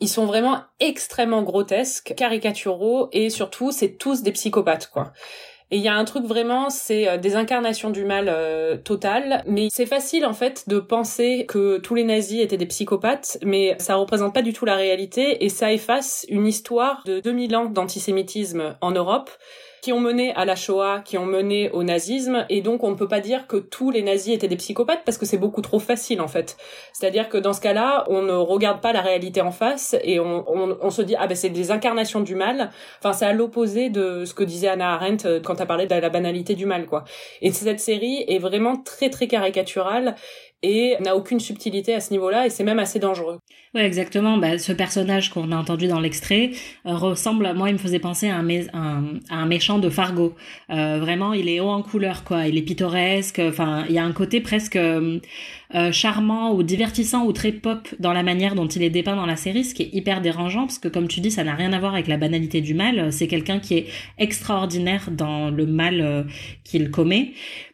ils 0.00 0.08
sont 0.08 0.26
vraiment 0.26 0.58
extrêmement 0.80 1.42
grotesques, 1.42 2.14
caricaturaux 2.16 3.08
et 3.12 3.30
surtout 3.30 3.70
c'est 3.70 3.96
tous 3.98 4.22
des 4.22 4.32
psychopathes 4.32 4.90
quoi. 4.92 5.12
Et 5.72 5.76
il 5.76 5.82
y 5.82 5.88
a 5.88 5.94
un 5.94 6.04
truc 6.04 6.24
vraiment, 6.24 6.68
c'est 6.68 7.08
euh, 7.08 7.16
des 7.16 7.36
incarnations 7.36 7.90
du 7.90 8.04
mal 8.04 8.26
euh, 8.28 8.76
total. 8.76 9.44
Mais 9.46 9.68
c'est 9.70 9.86
facile 9.86 10.26
en 10.26 10.32
fait 10.32 10.68
de 10.68 10.80
penser 10.80 11.46
que 11.46 11.78
tous 11.78 11.94
les 11.94 12.02
nazis 12.02 12.40
étaient 12.40 12.56
des 12.56 12.66
psychopathes, 12.66 13.38
mais 13.44 13.76
ça 13.78 13.94
représente 13.94 14.34
pas 14.34 14.42
du 14.42 14.52
tout 14.52 14.64
la 14.64 14.74
réalité 14.74 15.44
et 15.44 15.48
ça 15.48 15.72
efface 15.72 16.26
une 16.28 16.46
histoire 16.46 17.02
de 17.06 17.20
2000 17.20 17.54
ans 17.54 17.66
d'antisémitisme 17.66 18.76
en 18.80 18.90
Europe 18.90 19.30
qui 19.82 19.92
ont 19.92 20.00
mené 20.00 20.32
à 20.34 20.44
la 20.44 20.56
Shoah, 20.56 21.00
qui 21.04 21.18
ont 21.18 21.26
mené 21.26 21.70
au 21.70 21.82
nazisme, 21.82 22.46
et 22.48 22.60
donc 22.60 22.84
on 22.84 22.90
ne 22.90 22.96
peut 22.96 23.08
pas 23.08 23.20
dire 23.20 23.46
que 23.46 23.56
tous 23.56 23.90
les 23.90 24.02
nazis 24.02 24.34
étaient 24.34 24.48
des 24.48 24.56
psychopathes 24.56 25.02
parce 25.04 25.18
que 25.18 25.26
c'est 25.26 25.38
beaucoup 25.38 25.62
trop 25.62 25.78
facile 25.78 26.20
en 26.20 26.28
fait. 26.28 26.56
C'est-à-dire 26.92 27.28
que 27.28 27.38
dans 27.38 27.52
ce 27.52 27.60
cas-là, 27.60 28.04
on 28.08 28.22
ne 28.22 28.32
regarde 28.32 28.80
pas 28.80 28.92
la 28.92 29.00
réalité 29.00 29.40
en 29.40 29.50
face 29.50 29.96
et 30.02 30.20
on, 30.20 30.44
on, 30.50 30.76
on 30.80 30.90
se 30.90 31.02
dit 31.02 31.16
ah 31.18 31.26
ben 31.26 31.36
c'est 31.36 31.50
des 31.50 31.70
incarnations 31.70 32.20
du 32.20 32.34
mal. 32.34 32.70
Enfin 32.98 33.12
c'est 33.12 33.26
à 33.26 33.32
l'opposé 33.32 33.90
de 33.90 34.24
ce 34.24 34.34
que 34.34 34.44
disait 34.44 34.68
Anna 34.68 34.94
Arendt 34.94 35.26
euh, 35.26 35.40
quand 35.40 35.60
elle 35.60 35.66
parlait 35.66 35.86
de 35.86 35.94
la 35.94 36.10
banalité 36.10 36.54
du 36.54 36.66
mal 36.66 36.86
quoi. 36.86 37.04
Et 37.42 37.50
cette 37.52 37.80
série 37.80 38.24
est 38.28 38.38
vraiment 38.38 38.76
très 38.76 39.10
très 39.10 39.26
caricaturale 39.26 40.14
et 40.62 40.96
n'a 41.00 41.16
aucune 41.16 41.40
subtilité 41.40 41.94
à 41.94 42.00
ce 42.00 42.10
niveau-là 42.10 42.46
et 42.46 42.50
c'est 42.50 42.64
même 42.64 42.78
assez 42.78 42.98
dangereux. 42.98 43.38
Ouais, 43.74 43.86
exactement. 43.86 44.36
Bah, 44.36 44.58
ce 44.58 44.72
personnage 44.72 45.30
qu'on 45.30 45.52
a 45.52 45.56
entendu 45.56 45.86
dans 45.86 46.00
l'extrait 46.00 46.50
euh, 46.86 46.94
ressemble, 46.96 47.52
moi, 47.54 47.70
il 47.70 47.74
me 47.74 47.78
faisait 47.78 47.98
penser 48.00 48.28
à 48.28 48.36
un, 48.36 48.48
un, 48.48 49.04
à 49.30 49.36
un 49.36 49.46
méchant 49.46 49.78
de 49.78 49.88
Fargo. 49.88 50.34
Euh, 50.70 50.98
vraiment, 50.98 51.32
il 51.32 51.48
est 51.48 51.60
haut 51.60 51.68
en 51.68 51.82
couleur, 51.82 52.24
quoi. 52.24 52.46
Il 52.48 52.58
est 52.58 52.62
pittoresque. 52.62 53.38
Enfin, 53.38 53.84
il 53.88 53.94
y 53.94 53.98
a 53.98 54.04
un 54.04 54.12
côté 54.12 54.40
presque 54.40 54.76
euh, 54.76 55.20
euh, 55.74 55.92
charmant 55.92 56.52
ou 56.52 56.62
divertissant 56.62 57.24
ou 57.24 57.32
très 57.32 57.52
pop 57.52 57.88
dans 57.98 58.12
la 58.12 58.22
manière 58.22 58.54
dont 58.54 58.68
il 58.68 58.82
est 58.82 58.90
dépeint 58.90 59.16
dans 59.16 59.26
la 59.26 59.36
série, 59.36 59.64
ce 59.64 59.74
qui 59.74 59.82
est 59.82 59.90
hyper 59.92 60.20
dérangeant 60.20 60.62
parce 60.62 60.78
que, 60.78 60.88
comme 60.88 61.08
tu 61.08 61.20
dis, 61.20 61.30
ça 61.30 61.44
n'a 61.44 61.54
rien 61.54 61.72
à 61.72 61.78
voir 61.78 61.94
avec 61.94 62.08
la 62.08 62.16
banalité 62.16 62.60
du 62.60 62.74
mal. 62.74 63.12
C'est 63.12 63.26
quelqu'un 63.26 63.58
qui 63.58 63.74
est 63.74 63.86
extraordinaire 64.18 65.10
dans 65.10 65.50
le 65.50 65.66
mal 65.66 66.26
qu'il 66.64 66.90
commet. 66.90 67.32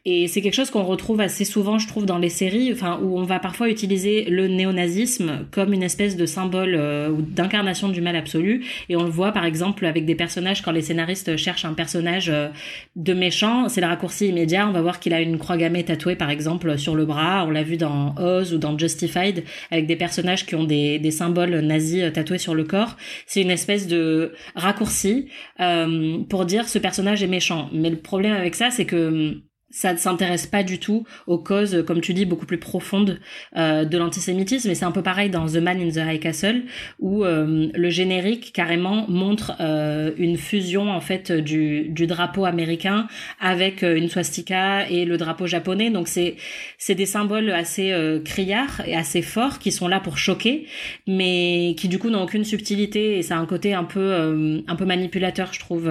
Et 0.08 0.28
c'est 0.28 0.40
quelque 0.40 0.54
chose 0.54 0.70
qu'on 0.70 0.84
retrouve 0.84 1.20
assez 1.20 1.44
souvent, 1.44 1.80
je 1.80 1.88
trouve, 1.88 2.06
dans 2.06 2.18
les 2.18 2.28
séries, 2.28 2.72
enfin, 2.72 3.00
où 3.02 3.18
on 3.18 3.24
va 3.24 3.40
parfois 3.40 3.68
utiliser 3.68 4.22
le 4.26 4.46
néonazisme 4.46 5.46
comme 5.50 5.72
une 5.72 5.82
espèce 5.82 6.16
de 6.16 6.26
symbole 6.26 6.76
euh, 6.76 7.10
ou 7.10 7.22
d'incarnation 7.22 7.88
du 7.88 8.00
mal 8.00 8.14
absolu. 8.14 8.64
Et 8.88 8.94
on 8.94 9.02
le 9.02 9.10
voit, 9.10 9.32
par 9.32 9.44
exemple, 9.44 9.84
avec 9.84 10.04
des 10.04 10.14
personnages, 10.14 10.62
quand 10.62 10.70
les 10.70 10.82
scénaristes 10.82 11.36
cherchent 11.36 11.64
un 11.64 11.72
personnage 11.72 12.30
euh, 12.30 12.50
de 12.94 13.14
méchant, 13.14 13.68
c'est 13.68 13.80
le 13.80 13.88
raccourci 13.88 14.28
immédiat. 14.28 14.68
On 14.68 14.72
va 14.72 14.80
voir 14.80 15.00
qu'il 15.00 15.12
a 15.12 15.20
une 15.20 15.38
croix 15.38 15.56
gammée 15.56 15.82
tatouée, 15.82 16.14
par 16.14 16.30
exemple, 16.30 16.78
sur 16.78 16.94
le 16.94 17.04
bras. 17.04 17.44
On 17.44 17.50
l'a 17.50 17.64
vu 17.64 17.76
dans 17.76 17.85
Oz 18.16 18.54
ou 18.54 18.58
dans 18.58 18.76
Justified, 18.78 19.44
avec 19.70 19.86
des 19.86 19.96
personnages 19.96 20.46
qui 20.46 20.54
ont 20.54 20.64
des, 20.64 21.10
symboles 21.10 21.60
nazis 21.60 22.02
euh, 22.02 22.10
tatoués 22.10 22.38
sur 22.38 22.54
le 22.54 22.64
corps. 22.64 22.96
C'est 23.26 23.42
une 23.42 23.50
espèce 23.50 23.86
de 23.86 24.32
raccourci 24.54 25.28
euh, 25.60 26.18
pour 26.28 26.44
dire 26.44 26.68
ce 26.68 26.78
personnage 26.78 27.22
est 27.22 27.28
méchant. 27.28 27.68
Mais 27.72 27.90
le 27.90 27.96
problème 27.96 28.32
avec 28.32 28.54
ça, 28.54 28.70
c'est 28.70 28.86
que 28.86 29.40
ça 29.70 29.92
ne 29.92 29.98
s'intéresse 29.98 30.46
pas 30.46 30.62
du 30.62 30.78
tout 30.78 31.04
aux 31.26 31.38
causes, 31.38 31.84
comme 31.86 32.00
tu 32.00 32.14
dis, 32.14 32.24
beaucoup 32.24 32.46
plus 32.46 32.58
profondes 32.58 33.20
euh, 33.56 33.84
de 33.84 33.98
l'antisémitisme. 33.98 34.70
Et 34.70 34.74
c'est 34.74 34.84
un 34.84 34.92
peu 34.92 35.02
pareil 35.02 35.28
dans 35.28 35.46
The 35.46 35.56
Man 35.56 35.80
in 35.80 35.90
the 35.90 36.06
High 36.06 36.20
Castle, 36.20 36.62
où 37.00 37.24
euh, 37.24 37.68
le 37.74 37.90
générique 37.90 38.52
carrément 38.52 39.06
montre 39.08 39.54
euh, 39.60 40.12
une 40.18 40.36
fusion 40.36 40.90
en 40.90 41.00
fait 41.00 41.32
du, 41.32 41.88
du 41.88 42.06
drapeau 42.06 42.44
américain 42.44 43.08
avec 43.40 43.82
euh, 43.82 43.96
une 43.96 44.08
swastika 44.08 44.88
et 44.88 45.04
le 45.04 45.16
drapeau 45.16 45.46
japonais. 45.46 45.90
Donc 45.90 46.08
c'est 46.08 46.36
c'est 46.78 46.94
des 46.94 47.06
symboles 47.06 47.50
assez 47.50 47.92
euh, 47.92 48.20
criards 48.20 48.82
et 48.86 48.94
assez 48.94 49.22
forts 49.22 49.58
qui 49.58 49.72
sont 49.72 49.88
là 49.88 49.98
pour 49.98 50.16
choquer, 50.16 50.66
mais 51.06 51.74
qui 51.76 51.88
du 51.88 51.98
coup 51.98 52.10
n'ont 52.10 52.22
aucune 52.22 52.44
subtilité 52.44 53.18
et 53.18 53.22
ça 53.22 53.36
a 53.36 53.38
un 53.40 53.46
côté 53.46 53.74
un 53.74 53.84
peu 53.84 54.62
un 54.66 54.76
peu 54.76 54.84
manipulateur, 54.84 55.52
je 55.52 55.60
trouve 55.60 55.90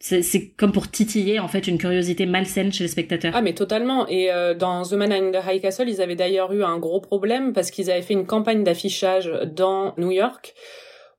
c'est 0.00 0.50
comme 0.56 0.72
pour 0.72 0.90
titiller 0.90 1.40
en 1.40 1.48
fait 1.48 1.66
une 1.66 1.76
curiosité 1.76 2.24
malsaine 2.24 2.72
chez 2.72 2.84
les 2.84 2.88
spectateurs. 2.88 3.32
Ah 3.34 3.42
mais 3.42 3.54
totalement. 3.54 4.06
Et 4.08 4.30
euh, 4.30 4.54
dans 4.54 4.84
The 4.84 4.92
Man 4.92 5.12
in 5.12 5.32
the 5.32 5.44
High 5.44 5.60
Castle, 5.60 5.88
ils 5.88 6.00
avaient 6.00 6.16
d'ailleurs 6.16 6.52
eu 6.52 6.62
un 6.62 6.78
gros 6.78 7.00
problème 7.00 7.52
parce 7.52 7.70
qu'ils 7.70 7.90
avaient 7.90 8.02
fait 8.02 8.14
une 8.14 8.26
campagne 8.26 8.62
d'affichage 8.62 9.30
dans 9.54 9.94
New 9.96 10.12
York 10.12 10.54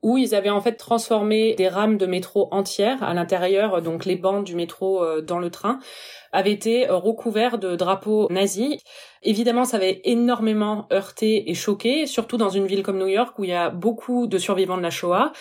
où 0.01 0.17
ils 0.17 0.33
avaient 0.33 0.49
en 0.49 0.61
fait 0.61 0.73
transformé 0.73 1.55
des 1.55 1.67
rames 1.67 1.97
de 1.97 2.05
métro 2.05 2.47
entières 2.51 3.03
à 3.03 3.13
l'intérieur, 3.13 3.81
donc 3.81 4.05
les 4.05 4.15
bancs 4.15 4.45
du 4.45 4.55
métro 4.55 5.03
euh, 5.03 5.21
dans 5.21 5.39
le 5.39 5.49
train, 5.49 5.79
avaient 6.31 6.53
été 6.53 6.89
euh, 6.89 6.95
recouverts 6.95 7.57
de 7.57 7.75
drapeaux 7.75 8.27
nazis. 8.29 8.77
Évidemment, 9.23 9.65
ça 9.65 9.77
avait 9.77 10.01
énormément 10.05 10.87
heurté 10.93 11.49
et 11.49 11.53
choqué, 11.53 12.05
surtout 12.05 12.37
dans 12.37 12.49
une 12.49 12.65
ville 12.65 12.83
comme 12.83 12.97
New 12.97 13.07
York 13.07 13.37
où 13.39 13.43
il 13.43 13.49
y 13.49 13.53
a 13.53 13.69
beaucoup 13.69 14.27
de 14.27 14.37
survivants 14.37 14.77
de 14.77 14.83
la 14.83 14.89
Shoah. 14.89 15.33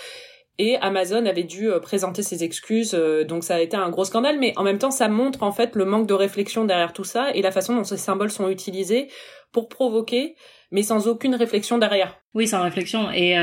Et 0.59 0.77
Amazon 0.79 1.25
avait 1.27 1.45
dû 1.45 1.71
euh, 1.71 1.79
présenter 1.79 2.23
ses 2.23 2.43
excuses, 2.45 2.93
donc 3.29 3.45
ça 3.45 3.57
a 3.57 3.61
été 3.61 3.77
un 3.77 3.91
gros 3.91 4.05
scandale, 4.05 4.39
mais 4.39 4.53
en 4.57 4.65
même 4.65 4.79
temps 4.79 4.91
ça 4.91 5.09
montre 5.09 5.43
en 5.43 5.53
fait 5.53 5.77
le 5.77 5.85
manque 5.85 6.07
de 6.07 6.15
réflexion 6.15 6.65
derrière 6.65 6.93
tout 6.93 7.05
ça 7.05 7.31
et 7.33 7.43
la 7.43 7.53
façon 7.53 7.77
dont 7.77 7.85
ces 7.85 7.97
symboles 7.97 8.31
sont 8.31 8.49
utilisés 8.49 9.09
pour 9.53 9.69
provoquer, 9.69 10.35
mais 10.71 10.83
sans 10.83 11.07
aucune 11.09 11.35
réflexion 11.35 11.79
derrière. 11.79 12.21
Oui, 12.35 12.47
sans 12.47 12.63
réflexion. 12.63 13.11
Et 13.13 13.37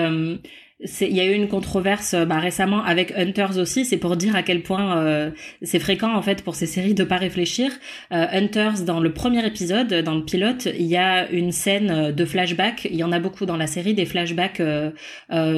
il 0.82 1.16
y 1.16 1.22
a 1.22 1.26
eu 1.26 1.34
une 1.34 1.48
controverse 1.48 2.14
euh, 2.16 2.26
bah, 2.26 2.40
récemment 2.40 2.84
avec 2.84 3.14
Hunters 3.16 3.58
aussi. 3.58 3.86
C'est 3.86 3.98
pour 3.98 4.18
dire 4.18 4.36
à 4.36 4.44
quel 4.44 4.62
point 4.62 4.98
euh, 4.98 5.32
c'est 5.62 5.80
fréquent 5.80 6.14
en 6.14 6.22
fait 6.22 6.44
pour 6.44 6.56
ces 6.56 6.66
séries 6.66 6.94
de 6.94 7.06
pas 7.06 7.16
réfléchir. 7.16 7.72
Euh, 8.12 8.26
Hunters, 8.30 8.84
dans 8.84 9.00
le 9.00 9.14
premier 9.14 9.46
épisode, 9.46 9.94
dans 9.94 10.16
le 10.16 10.26
pilote, 10.26 10.68
il 10.78 10.86
y 10.86 10.98
a 10.98 11.30
une 11.32 11.54
scène 11.54 12.12
de 12.12 12.26
flashback. 12.26 12.90
Il 12.92 12.98
y 12.98 13.04
en 13.04 13.14
a 13.14 13.20
beaucoup 13.20 13.46
dans 13.46 13.56
la 13.56 13.68
série 13.68 13.94
des 13.94 14.06
flashbacks 14.06 14.62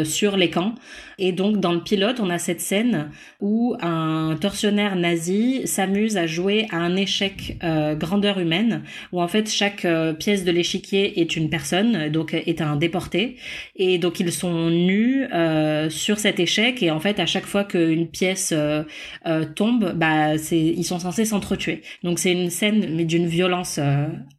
sur 0.03 0.37
les 0.37 0.49
camps. 0.49 0.75
Et 1.17 1.31
donc 1.31 1.59
dans 1.59 1.73
le 1.73 1.81
pilote, 1.81 2.19
on 2.19 2.29
a 2.29 2.37
cette 2.37 2.61
scène 2.61 3.09
où 3.39 3.75
un 3.81 4.37
tortionnaire 4.39 4.95
nazi 4.95 5.65
s'amuse 5.65 6.17
à 6.17 6.27
jouer 6.27 6.67
à 6.71 6.77
un 6.77 6.95
échec 6.95 7.57
grandeur 7.95 8.39
humaine, 8.39 8.83
où 9.11 9.21
en 9.21 9.27
fait 9.27 9.49
chaque 9.49 9.87
pièce 10.19 10.43
de 10.43 10.51
l'échiquier 10.51 11.19
est 11.19 11.35
une 11.35 11.49
personne, 11.49 12.09
donc 12.09 12.33
est 12.33 12.61
un 12.61 12.75
déporté. 12.75 13.37
Et 13.75 13.97
donc 13.97 14.19
ils 14.19 14.31
sont 14.31 14.69
nus 14.69 15.06
euh, 15.33 15.89
sur 15.89 16.19
cet 16.19 16.39
échec 16.39 16.81
et 16.83 16.91
en 16.91 16.99
fait 16.99 17.19
à 17.19 17.25
chaque 17.25 17.45
fois 17.45 17.63
qu'une 17.63 18.07
pièce 18.07 18.51
euh, 18.55 18.83
euh, 19.25 19.45
tombe, 19.45 19.93
bah 19.95 20.37
c'est 20.37 20.59
ils 20.59 20.83
sont 20.83 20.99
censés 20.99 21.25
s'entretuer. 21.25 21.81
Donc 22.03 22.19
c'est 22.19 22.31
une 22.31 22.49
scène 22.49 22.95
mais 22.95 23.05
d'une 23.05 23.27
violence 23.27 23.79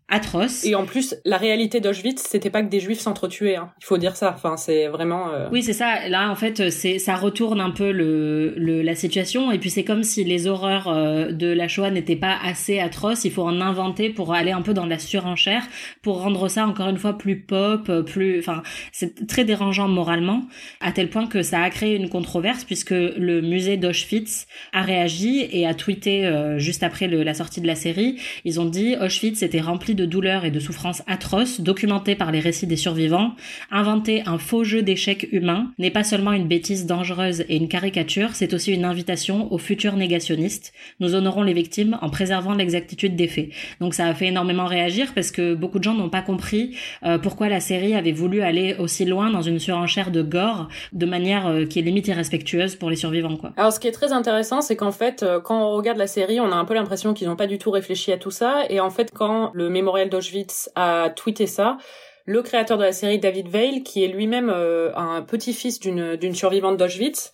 atroce. 0.09 0.65
Et 0.65 0.75
en 0.75 0.85
plus, 0.85 1.15
la 1.25 1.37
réalité 1.37 1.81
d'Auschwitz, 1.81 2.23
c'était 2.23 2.51
pas 2.51 2.63
que 2.63 2.69
des 2.69 2.81
juifs 2.81 3.01
s'entretuaient. 3.01 3.57
Hein. 3.57 3.71
Il 3.81 3.85
faut 3.85 3.99
dire 3.99 4.17
ça. 4.17 4.33
Enfin, 4.35 4.57
c'est 4.57 4.87
vraiment. 4.89 5.31
Euh... 5.33 5.49
Oui, 5.53 5.63
c'est 5.63 5.73
ça. 5.73 6.09
Là, 6.09 6.31
en 6.31 6.35
fait, 6.35 6.71
c'est 6.71 6.99
ça 6.99 7.17
retourne 7.17 7.61
un 7.61 7.71
peu 7.71 7.93
le, 7.93 8.55
le 8.57 8.83
la 8.83 8.95
situation. 8.95 9.53
Et 9.53 9.59
puis 9.59 9.71
c'est 9.71 9.85
comme 9.85 10.03
si 10.03 10.25
les 10.25 10.47
horreurs 10.47 10.89
euh, 10.89 11.33
de 11.33 11.49
la 11.49 11.69
Shoah 11.69 11.91
n'étaient 11.91 12.17
pas 12.17 12.39
assez 12.43 12.79
atroces. 12.79 13.25
Il 13.25 13.33
faut 13.33 13.43
en 13.43 13.61
inventer 13.61 14.11
pour 14.11 14.35
aller 14.35 14.53
un 14.53 14.63
peu 14.63 14.75
dans 14.75 14.87
la 14.87 14.99
surenchère, 14.99 15.67
pour 16.03 16.23
rendre 16.23 16.49
ça 16.49 16.67
encore 16.67 16.89
une 16.89 16.99
fois 16.99 17.19
plus 17.19 17.41
pop, 17.41 17.91
plus. 18.07 18.39
Enfin, 18.39 18.63
c'est 18.93 19.27
très 19.27 19.45
dérangeant 19.45 19.89
moralement, 19.89 20.43
à 20.81 20.93
tel 20.93 21.11
point 21.11 21.27
que 21.27 21.43
ça 21.43 21.61
a 21.61 21.71
créé 21.71 21.97
une 21.97 22.09
controverse 22.09 22.65
puisque 22.65 22.91
le 22.91 23.41
musée 23.41 23.77
d'Auschwitz 23.77 24.47
a 24.73 24.83
réagi 24.83 25.47
et 25.51 25.67
a 25.67 25.75
tweeté 25.75 26.27
euh, 26.27 26.59
juste 26.59 26.83
après 26.83 27.09
le, 27.09 27.23
la 27.23 27.35
sortie 27.35 27.61
de 27.61 27.67
la 27.67 27.75
série. 27.75 28.21
Ils 28.45 28.61
ont 28.61 28.65
dit 28.65 28.97
Auschwitz 29.01 29.43
était 29.43 29.61
rempli 29.61 29.95
de 29.99 30.07
douleurs 30.07 30.45
et 30.45 30.51
de 30.51 30.61
souffrances 30.61 31.03
atroces 31.07 31.61
documentées 31.61 32.15
par 32.15 32.33
les 32.33 32.41
récits 32.41 32.67
des 32.67 32.77
survivants, 32.77 33.33
inventer 33.71 34.23
un 34.27 34.39
faux 34.39 34.65
jeu 34.65 34.83
d'échecs 34.83 35.29
humain 35.33 35.73
n'est 35.79 35.91
pas 35.91 36.05
seulement 36.05 36.33
une 36.33 36.49
bêtise 36.49 36.87
dangereuse 36.87 37.45
et 37.49 37.57
une 37.57 37.69
caricature, 37.69 38.31
c'est 38.33 38.55
aussi 38.55 38.73
une 38.73 38.85
invitation 38.85 39.53
aux 39.53 39.59
futurs 39.59 39.97
négationnistes. 39.97 40.73
Nous 41.01 41.15
honorons 41.15 41.43
les 41.43 41.53
victimes 41.53 41.99
en 42.01 42.09
préservant 42.11 42.55
l'exactitude 42.55 43.17
des 43.17 43.29
faits. 43.29 43.51
Donc 43.81 43.95
ça 43.95 44.07
a 44.07 44.15
fait 44.15 44.29
énormément 44.29 44.67
réagir 44.67 45.13
parce 45.15 45.31
que 45.31 45.55
beaucoup 45.55 45.79
de 45.79 45.85
gens 45.85 45.95
n'ont 45.95 46.09
pas 46.09 46.23
compris 46.23 46.77
euh, 47.05 47.19
pourquoi 47.19 47.49
la 47.49 47.61
série 47.61 47.95
avait 47.95 48.13
voulu 48.13 48.41
aller 48.43 48.77
aussi 48.79 49.05
loin 49.05 49.31
dans 49.31 49.43
une 49.43 49.59
surenchère 49.59 50.11
de 50.11 50.23
gore 50.23 50.69
de 50.93 51.07
manière 51.07 51.47
euh, 51.47 51.67
qui 51.67 51.81
est 51.81 51.83
limite 51.83 52.09
irrespectueuse 52.09 52.77
pour 52.77 52.89
les 52.89 52.97
survivants. 52.97 53.29
Alors 53.57 53.73
ce 53.73 53.81
qui 53.81 53.89
est 53.89 53.93
très 53.93 54.13
intéressant, 54.13 54.61
c'est 54.61 54.77
qu'en 54.77 54.93
fait, 54.93 55.23
euh, 55.23 55.41
quand 55.41 55.61
on 55.61 55.77
regarde 55.77 55.99
la 55.99 56.07
série, 56.07 56.41
on 56.41 56.51
a 56.51 56.55
un 56.55 56.65
peu 56.65 56.75
l'impression 56.75 57.15
qu'ils 57.15 57.29
n'ont 57.29 57.37
pas 57.37 57.47
du 57.47 57.59
tout 57.59 57.71
réfléchi 57.71 58.13
à 58.13 58.17
tout 58.17 58.31
ça. 58.31 58.63
Et 58.71 58.81
en 58.81 58.91
fait, 58.91 59.11
quand 59.13 59.51
le 59.55 59.69
d'Auschwitz 60.11 60.71
a 60.75 61.11
tweeté 61.11 61.47
ça. 61.47 61.79
Le 62.25 62.43
créateur 62.43 62.77
de 62.77 62.85
la 62.85 62.93
série, 62.93 63.19
David 63.19 63.49
Veil, 63.49 63.83
qui 63.83 64.05
est 64.05 64.09
lui-même 64.09 64.51
euh, 64.51 64.93
un 64.95 65.23
petit-fils 65.23 65.81
d'une, 65.81 66.17
d'une 66.17 66.35
survivante 66.35 66.77
d'Auschwitz, 66.77 67.33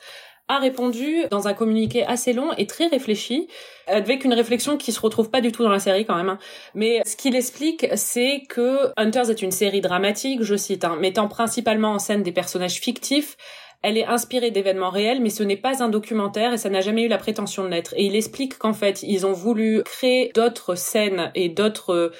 a 0.48 0.58
répondu 0.58 1.24
dans 1.30 1.48
un 1.48 1.54
communiqué 1.54 2.04
assez 2.04 2.32
long 2.32 2.52
et 2.58 2.66
très 2.66 2.86
réfléchi, 2.86 3.48
avec 3.86 4.24
une 4.24 4.34
réflexion 4.34 4.76
qui 4.76 4.92
se 4.92 5.00
retrouve 5.00 5.30
pas 5.30 5.40
du 5.40 5.52
tout 5.52 5.62
dans 5.62 5.70
la 5.70 5.78
série 5.78 6.04
quand 6.04 6.16
même. 6.16 6.28
Hein. 6.28 6.38
Mais 6.74 7.00
ce 7.06 7.16
qu'il 7.16 7.34
explique, 7.34 7.86
c'est 7.94 8.42
que 8.48 8.92
Hunters 8.96 9.30
est 9.30 9.40
une 9.40 9.50
série 9.50 9.80
dramatique, 9.80 10.42
je 10.42 10.54
cite, 10.54 10.84
hein, 10.84 10.96
mettant 11.00 11.28
principalement 11.28 11.92
en 11.92 11.98
scène 11.98 12.22
des 12.22 12.32
personnages 12.32 12.78
fictifs 12.78 13.36
elle 13.84 13.98
est 13.98 14.06
inspirée 14.06 14.50
d'événements 14.50 14.90
réels, 14.90 15.20
mais 15.20 15.30
ce 15.30 15.42
n'est 15.42 15.58
pas 15.58 15.82
un 15.82 15.88
documentaire 15.88 16.54
et 16.54 16.58
ça 16.58 16.70
n'a 16.70 16.80
jamais 16.80 17.02
eu 17.02 17.08
la 17.08 17.18
prétention 17.18 17.62
de 17.62 17.68
l'être. 17.68 17.92
Et 17.96 18.06
il 18.06 18.16
explique 18.16 18.56
qu'en 18.58 18.72
fait, 18.72 19.02
ils 19.02 19.26
ont 19.26 19.32
voulu 19.32 19.82
créer 19.84 20.32
d'autres 20.34 20.74
scènes 20.74 21.30
et 21.34 21.50
d'autres 21.50 22.10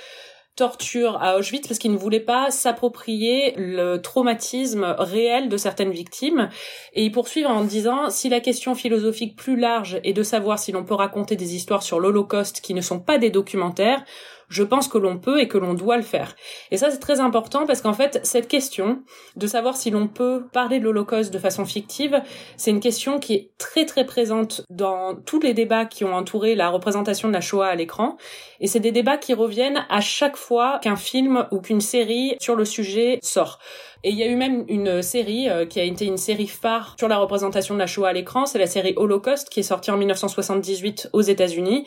torture 0.57 1.19
à 1.21 1.37
Auschwitz 1.37 1.67
parce 1.67 1.79
qu'il 1.79 1.91
ne 1.93 1.97
voulait 1.97 2.21
pas 2.21 2.51
s'approprier 2.51 3.55
le 3.57 3.97
traumatisme 3.97 4.95
réel 4.99 5.49
de 5.49 5.57
certaines 5.57 5.91
victimes. 5.91 6.49
Et 6.93 7.05
il 7.05 7.11
poursuit 7.11 7.45
en 7.45 7.65
disant, 7.65 8.11
si 8.11 8.29
la 8.29 8.41
question 8.41 8.75
philosophique 8.75 9.37
plus 9.37 9.57
large 9.57 9.99
est 10.05 10.13
de 10.13 10.23
savoir 10.23 10.59
si 10.59 10.71
l'on 10.71 10.85
peut 10.85 10.95
raconter 10.95 11.35
des 11.35 11.57
histoires 11.57 11.83
sur 11.83 11.99
l'Holocauste 11.99 12.61
qui 12.61 12.75
ne 12.75 12.81
sont 12.81 13.01
pas 13.01 13.19
des 13.19 13.31
documentaires, 13.31 14.05
je 14.49 14.63
pense 14.63 14.89
que 14.89 14.99
l'on 14.99 15.19
peut 15.19 15.41
et 15.41 15.49
que 15.49 15.59
l'on 15.59 15.75
doit 15.75 15.97
le 15.97 16.03
faire. 16.03 16.35
Et 16.71 16.77
ça, 16.77 16.91
c'est 16.91 16.99
très 16.99 17.21
important 17.21 17.67
parce 17.67 17.81
qu'en 17.81 17.93
fait, 17.93 18.21
cette 18.23 18.49
question 18.49 19.03
de 19.37 19.47
savoir 19.47 19.77
si 19.77 19.91
l'on 19.91 20.09
peut 20.09 20.45
parler 20.53 20.79
de 20.79 20.85
l'Holocauste 20.85 21.33
de 21.33 21.39
façon 21.39 21.65
fictive, 21.65 22.23
c'est 22.57 22.71
une 22.71 22.81
question 22.81 23.19
qui 23.19 23.35
est 23.35 23.51
très 23.59 23.87
très 23.87 24.05
présente 24.05 24.63
dans 24.71 25.15
tous 25.15 25.41
les 25.41 25.55
débats 25.55 25.85
qui 25.85 26.05
ont 26.05 26.15
entouré 26.15 26.55
la 26.55 26.69
représentation 26.69 27.29
de 27.29 27.33
la 27.33 27.41
Shoah 27.41 27.67
à 27.67 27.75
l'écran. 27.75 28.17
Et 28.61 28.67
c'est 28.67 28.81
des 28.81 28.93
débats 28.93 29.17
qui 29.17 29.35
reviennent 29.35 29.85
à 29.89 30.01
chaque 30.01 30.37
fois 30.37 30.79
qu'un 30.83 30.97
film 30.97 31.47
ou 31.51 31.61
qu'une 31.61 31.81
série 31.81 32.37
sur 32.41 32.57
le 32.57 32.65
sujet 32.65 33.19
sort. 33.23 33.59
Et 34.05 34.11
il 34.11 34.19
y 34.19 34.23
a 34.23 34.27
eu 34.27 34.37
même 34.37 34.65
une 34.69 35.01
série 35.01 35.49
euh, 35.49 35.65
qui 35.65 35.81
a 35.81 35.83
été 35.83 36.05
une 36.05 36.19
série 36.19 36.47
phare 36.47 36.95
sur 36.99 37.09
la 37.09 37.17
représentation 37.17 37.75
de 37.75 37.79
la 37.79 37.87
Shoah 37.87 38.09
à 38.09 38.13
l'écran, 38.13 38.45
c'est 38.45 38.59
la 38.59 38.67
série 38.67 38.93
Holocaust 38.97 39.49
qui 39.49 39.61
est 39.61 39.65
sortie 39.65 39.91
en 39.91 39.97
1978 39.97 41.09
aux 41.15 41.23
États-Unis 41.23 41.87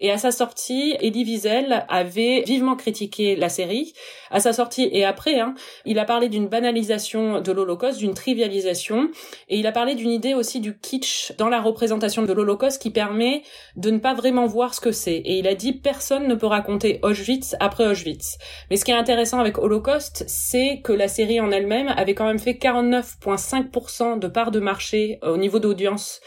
et 0.00 0.10
à 0.10 0.18
sa 0.18 0.30
sortie, 0.30 0.96
Elie 1.00 1.24
Wiesel 1.24 1.84
avait 1.88 2.42
vivement 2.46 2.76
critiqué 2.76 3.36
la 3.36 3.48
série. 3.48 3.94
À 4.30 4.40
sa 4.40 4.52
sortie 4.52 4.88
et 4.92 5.04
après, 5.04 5.40
hein, 5.40 5.54
il 5.84 5.98
a 5.98 6.04
parlé 6.04 6.28
d'une 6.28 6.48
banalisation 6.48 7.40
de 7.40 7.52
l'Holocauste, 7.52 7.98
d'une 7.98 8.14
trivialisation, 8.14 9.10
et 9.48 9.58
il 9.58 9.66
a 9.66 9.72
parlé 9.72 9.94
d'une 9.94 10.10
idée 10.10 10.34
aussi 10.34 10.60
du 10.60 10.76
kitsch 10.78 11.32
dans 11.38 11.48
la 11.48 11.60
représentation 11.60 12.22
de 12.22 12.32
l'Holocauste 12.32 12.82
qui 12.82 12.90
permet 12.90 13.42
de 13.76 13.90
ne 13.90 13.98
pas 13.98 14.14
vraiment 14.14 14.46
voir 14.46 14.74
ce 14.74 14.80
que 14.80 14.92
c'est. 14.92 15.16
Et 15.16 15.38
il 15.38 15.46
a 15.46 15.54
dit 15.54 15.72
personne 15.72 16.26
ne 16.26 16.34
peut 16.34 16.46
raconter 16.46 16.98
Auschwitz 17.02 17.56
après 17.60 17.86
Auschwitz. 17.86 18.38
Mais 18.70 18.76
ce 18.76 18.84
qui 18.84 18.90
est 18.90 18.94
intéressant 18.94 19.38
avec 19.38 19.58
Holocauste, 19.58 20.24
c'est 20.26 20.80
que 20.82 20.92
la 20.92 21.08
série 21.08 21.40
en 21.40 21.50
elle-même 21.50 21.88
avait 21.88 22.14
quand 22.14 22.26
même 22.26 22.38
fait 22.38 22.52
49,5% 22.52 24.18
de 24.18 24.28
part 24.28 24.50
de 24.50 24.60
marché 24.60 25.18
au 25.22 25.36
niveau 25.36 25.58
d'audience 25.58 26.20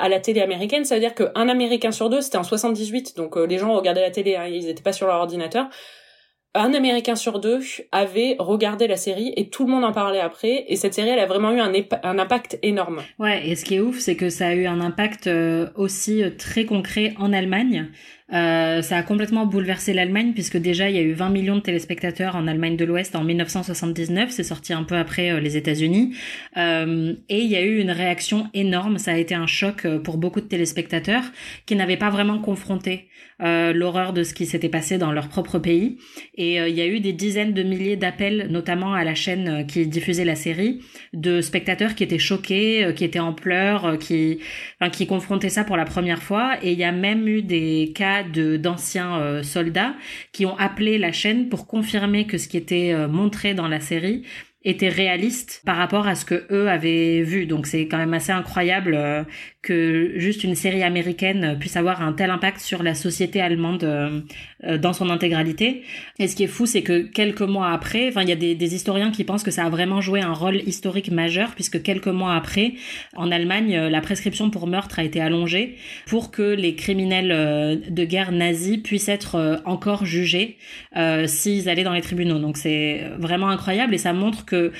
à 0.00 0.08
la 0.08 0.18
télé 0.18 0.40
américaine, 0.40 0.84
ça 0.84 0.94
veut 0.94 1.00
dire 1.00 1.14
qu'un 1.14 1.48
Américain 1.48 1.92
sur 1.92 2.10
deux, 2.10 2.20
c'était 2.20 2.38
en 2.38 2.42
78, 2.42 3.16
donc 3.16 3.36
euh, 3.36 3.46
les 3.46 3.58
gens 3.58 3.72
regardaient 3.74 4.00
la 4.00 4.10
télé, 4.10 4.36
hein, 4.36 4.46
ils 4.46 4.66
n'étaient 4.66 4.82
pas 4.82 4.92
sur 4.92 5.06
leur 5.06 5.16
ordinateur, 5.16 5.68
un 6.54 6.74
Américain 6.74 7.14
sur 7.14 7.38
deux 7.38 7.60
avait 7.92 8.34
regardé 8.38 8.88
la 8.88 8.96
série 8.96 9.32
et 9.36 9.50
tout 9.50 9.66
le 9.66 9.70
monde 9.70 9.84
en 9.84 9.92
parlait 9.92 10.20
après. 10.20 10.64
Et 10.68 10.74
cette 10.74 10.94
série, 10.94 11.10
elle 11.10 11.20
a 11.20 11.26
vraiment 11.26 11.52
eu 11.52 11.60
un, 11.60 12.18
impact 12.18 12.58
énorme. 12.62 13.02
Ouais, 13.18 13.48
et 13.48 13.54
ce 13.54 13.64
qui 13.64 13.76
est 13.76 13.80
ouf, 13.80 13.98
c'est 13.98 14.16
que 14.16 14.30
ça 14.30 14.48
a 14.48 14.54
eu 14.54 14.66
un 14.66 14.80
impact 14.80 15.28
euh, 15.28 15.68
aussi 15.76 16.24
euh, 16.24 16.30
très 16.36 16.64
concret 16.64 17.14
en 17.18 17.32
Allemagne. 17.32 17.88
Euh, 18.32 18.82
ça 18.82 18.96
a 18.96 19.02
complètement 19.02 19.46
bouleversé 19.46 19.92
l'Allemagne 19.92 20.32
puisque 20.34 20.56
déjà 20.56 20.88
il 20.88 20.96
y 20.96 20.98
a 20.98 21.02
eu 21.02 21.12
20 21.12 21.30
millions 21.30 21.56
de 21.56 21.60
téléspectateurs 21.60 22.36
en 22.36 22.46
Allemagne 22.46 22.76
de 22.76 22.84
l'Ouest 22.84 23.16
en 23.16 23.24
1979, 23.24 24.30
c'est 24.30 24.42
sorti 24.42 24.72
un 24.72 24.84
peu 24.84 24.96
après 24.96 25.30
euh, 25.30 25.40
les 25.40 25.56
États-Unis, 25.56 26.14
euh, 26.56 27.14
et 27.28 27.40
il 27.40 27.50
y 27.50 27.56
a 27.56 27.62
eu 27.62 27.78
une 27.78 27.90
réaction 27.90 28.48
énorme. 28.54 28.98
Ça 28.98 29.12
a 29.12 29.16
été 29.16 29.34
un 29.34 29.46
choc 29.46 29.84
euh, 29.84 29.98
pour 29.98 30.18
beaucoup 30.18 30.40
de 30.40 30.46
téléspectateurs 30.46 31.24
qui 31.66 31.76
n'avaient 31.76 31.96
pas 31.96 32.10
vraiment 32.10 32.38
confronté 32.38 33.06
l'horreur 33.42 34.12
de 34.12 34.22
ce 34.22 34.34
qui 34.34 34.44
s'était 34.44 34.68
passé 34.68 34.98
dans 34.98 35.12
leur 35.12 35.28
propre 35.28 35.58
pays. 35.58 35.96
Et 36.34 36.56
il 36.56 36.74
y 36.74 36.82
a 36.82 36.86
eu 36.86 37.00
des 37.00 37.14
dizaines 37.14 37.54
de 37.54 37.62
milliers 37.62 37.96
d'appels, 37.96 38.48
notamment 38.50 38.92
à 38.92 39.02
la 39.02 39.14
chaîne 39.14 39.66
qui 39.66 39.86
diffusait 39.86 40.26
la 40.26 40.34
série, 40.34 40.82
de 41.14 41.40
spectateurs 41.40 41.94
qui 41.94 42.04
étaient 42.04 42.18
choqués, 42.18 42.92
qui 42.94 43.02
étaient 43.02 43.18
en 43.18 43.32
pleurs, 43.32 43.96
qui, 43.96 44.40
enfin, 44.78 44.90
qui 44.90 45.06
confrontaient 45.06 45.48
ça 45.48 45.64
pour 45.64 45.78
la 45.78 45.86
première 45.86 46.22
fois. 46.22 46.56
Et 46.62 46.72
il 46.72 46.78
y 46.78 46.84
a 46.84 46.92
même 46.92 47.26
eu 47.28 47.40
des 47.40 47.92
cas 47.94 48.19
d'anciens 48.22 49.20
euh, 49.20 49.42
soldats 49.42 49.94
qui 50.32 50.46
ont 50.46 50.56
appelé 50.58 50.98
la 50.98 51.12
chaîne 51.12 51.48
pour 51.48 51.66
confirmer 51.66 52.26
que 52.26 52.38
ce 52.38 52.48
qui 52.48 52.56
était 52.56 52.92
euh, 52.92 53.08
montré 53.08 53.54
dans 53.54 53.68
la 53.68 53.80
série 53.80 54.24
était 54.62 54.90
réaliste 54.90 55.62
par 55.64 55.76
rapport 55.76 56.06
à 56.06 56.14
ce 56.14 56.24
que 56.24 56.46
eux 56.50 56.68
avaient 56.68 57.22
vu. 57.22 57.46
Donc 57.46 57.66
c'est 57.66 57.88
quand 57.88 57.96
même 57.96 58.12
assez 58.12 58.32
incroyable 58.32 58.94
euh, 58.94 59.24
que 59.62 60.12
juste 60.16 60.42
une 60.42 60.54
série 60.54 60.82
américaine 60.82 61.58
puisse 61.60 61.76
avoir 61.76 62.00
un 62.00 62.14
tel 62.14 62.30
impact 62.30 62.60
sur 62.60 62.82
la 62.82 62.94
société 62.94 63.42
allemande 63.42 63.84
euh, 63.84 64.20
euh, 64.64 64.78
dans 64.78 64.94
son 64.94 65.10
intégralité. 65.10 65.82
Et 66.18 66.28
ce 66.28 66.36
qui 66.36 66.44
est 66.44 66.48
fou, 66.48 66.64
c'est 66.64 66.80
que 66.80 67.02
quelques 67.02 67.42
mois 67.42 67.70
après, 67.70 68.08
enfin, 68.08 68.22
il 68.22 68.30
y 68.30 68.32
a 68.32 68.36
des, 68.36 68.54
des, 68.54 68.74
historiens 68.74 69.10
qui 69.10 69.22
pensent 69.24 69.42
que 69.42 69.50
ça 69.50 69.66
a 69.66 69.68
vraiment 69.68 70.00
joué 70.00 70.22
un 70.22 70.32
rôle 70.32 70.56
historique 70.66 71.10
majeur, 71.10 71.54
puisque 71.54 71.82
quelques 71.82 72.06
mois 72.06 72.34
après, 72.34 72.72
en 73.14 73.30
Allemagne, 73.30 73.76
la 73.76 74.00
prescription 74.00 74.48
pour 74.48 74.66
meurtre 74.66 74.98
a 74.98 75.04
été 75.04 75.20
allongée 75.20 75.76
pour 76.06 76.30
que 76.30 76.42
les 76.42 76.74
criminels 76.74 77.82
de 77.88 78.04
guerre 78.04 78.32
nazis 78.32 78.78
puissent 78.78 79.08
être 79.08 79.62
encore 79.64 80.04
jugés 80.04 80.56
s'ils 81.26 81.68
allaient 81.68 81.84
dans 81.84 81.92
les 81.92 82.00
tribunaux. 82.00 82.38
Donc 82.38 82.56
c'est 82.56 83.02
vraiment 83.18 83.48
incroyable 83.48 83.94
et 83.94 83.98
ça 83.98 84.12
montre 84.12 84.44
que 84.44 84.72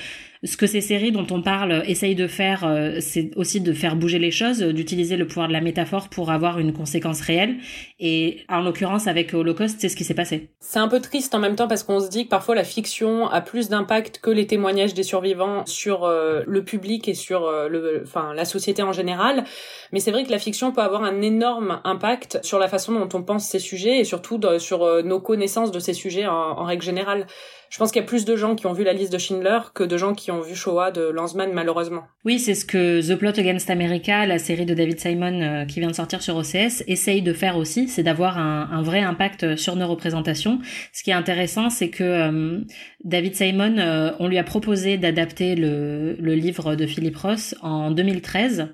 ce 0.43 0.57
que 0.57 0.65
ces 0.65 0.81
séries 0.81 1.11
dont 1.11 1.27
on 1.29 1.43
parle 1.43 1.83
essayent 1.85 2.15
de 2.15 2.25
faire, 2.25 2.63
euh, 2.63 2.97
c'est 2.99 3.29
aussi 3.35 3.61
de 3.61 3.73
faire 3.73 3.95
bouger 3.95 4.17
les 4.17 4.31
choses, 4.31 4.59
d'utiliser 4.59 5.15
le 5.15 5.27
pouvoir 5.27 5.47
de 5.47 5.53
la 5.53 5.61
métaphore 5.61 6.09
pour 6.09 6.31
avoir 6.31 6.57
une 6.57 6.73
conséquence 6.73 7.21
réelle. 7.21 7.57
Et 7.99 8.39
en 8.49 8.61
l'occurrence, 8.61 9.05
avec 9.05 9.35
Holocaust, 9.35 9.79
c'est 9.79 9.87
ce 9.87 9.95
qui 9.95 10.03
s'est 10.03 10.15
passé. 10.15 10.49
C'est 10.59 10.79
un 10.79 10.87
peu 10.87 10.99
triste 10.99 11.35
en 11.35 11.39
même 11.39 11.55
temps 11.55 11.67
parce 11.67 11.83
qu'on 11.83 11.99
se 11.99 12.09
dit 12.09 12.25
que 12.25 12.29
parfois 12.29 12.55
la 12.55 12.63
fiction 12.63 13.27
a 13.27 13.41
plus 13.41 13.69
d'impact 13.69 14.17
que 14.19 14.31
les 14.31 14.47
témoignages 14.47 14.95
des 14.95 15.03
survivants 15.03 15.63
sur 15.67 16.05
euh, 16.05 16.41
le 16.47 16.63
public 16.63 17.07
et 17.07 17.13
sur 17.13 17.45
euh, 17.45 17.67
le, 17.69 18.01
enfin, 18.03 18.33
la 18.33 18.45
société 18.45 18.81
en 18.81 18.93
général. 18.93 19.43
Mais 19.91 19.99
c'est 19.99 20.11
vrai 20.11 20.23
que 20.23 20.31
la 20.31 20.39
fiction 20.39 20.71
peut 20.71 20.81
avoir 20.81 21.03
un 21.03 21.21
énorme 21.21 21.81
impact 21.83 22.39
sur 22.41 22.57
la 22.57 22.67
façon 22.67 22.93
dont 22.93 23.09
on 23.13 23.21
pense 23.21 23.47
ces 23.47 23.59
sujets 23.59 23.99
et 23.99 24.05
surtout 24.05 24.39
sur 24.57 25.03
nos 25.03 25.19
connaissances 25.19 25.71
de 25.71 25.79
ces 25.79 25.93
sujets 25.93 26.25
en, 26.25 26.33
en 26.33 26.63
règle 26.63 26.83
générale. 26.83 27.27
Je 27.71 27.77
pense 27.77 27.93
qu'il 27.93 28.01
y 28.01 28.03
a 28.03 28.07
plus 28.07 28.25
de 28.25 28.35
gens 28.35 28.55
qui 28.55 28.67
ont 28.67 28.73
vu 28.73 28.83
la 28.83 28.91
liste 28.91 29.13
de 29.13 29.17
Schindler 29.17 29.59
que 29.73 29.85
de 29.85 29.95
gens 29.95 30.13
qui 30.13 30.29
ont 30.29 30.41
vu 30.41 30.55
Shoah 30.55 30.91
de 30.91 31.03
Lanzmann, 31.03 31.53
malheureusement. 31.53 32.03
Oui, 32.25 32.37
c'est 32.37 32.53
ce 32.53 32.65
que 32.65 32.99
The 33.01 33.17
Plot 33.17 33.39
Against 33.39 33.69
America, 33.69 34.25
la 34.25 34.39
série 34.39 34.65
de 34.65 34.73
David 34.73 34.99
Simon 34.99 35.41
euh, 35.41 35.65
qui 35.65 35.79
vient 35.79 35.89
de 35.89 35.95
sortir 35.95 36.21
sur 36.21 36.35
OCS, 36.35 36.83
essaye 36.87 37.21
de 37.21 37.31
faire 37.31 37.55
aussi, 37.55 37.87
c'est 37.87 38.03
d'avoir 38.03 38.37
un, 38.37 38.81
vrai 38.81 38.99
impact 38.99 39.55
sur 39.55 39.77
nos 39.77 39.87
représentations. 39.87 40.59
Ce 40.91 41.01
qui 41.01 41.11
est 41.11 41.13
intéressant, 41.13 41.69
c'est 41.69 41.87
que 41.87 42.03
euh, 42.03 42.59
David 43.05 43.35
Simon, 43.35 43.77
euh, 43.77 44.11
on 44.19 44.27
lui 44.27 44.37
a 44.37 44.43
proposé 44.43 44.97
d'adapter 44.97 45.55
le, 45.55 46.15
livre 46.19 46.75
de 46.75 46.85
Philip 46.85 47.15
Ross 47.15 47.55
en 47.61 47.91
2013. 47.91 48.67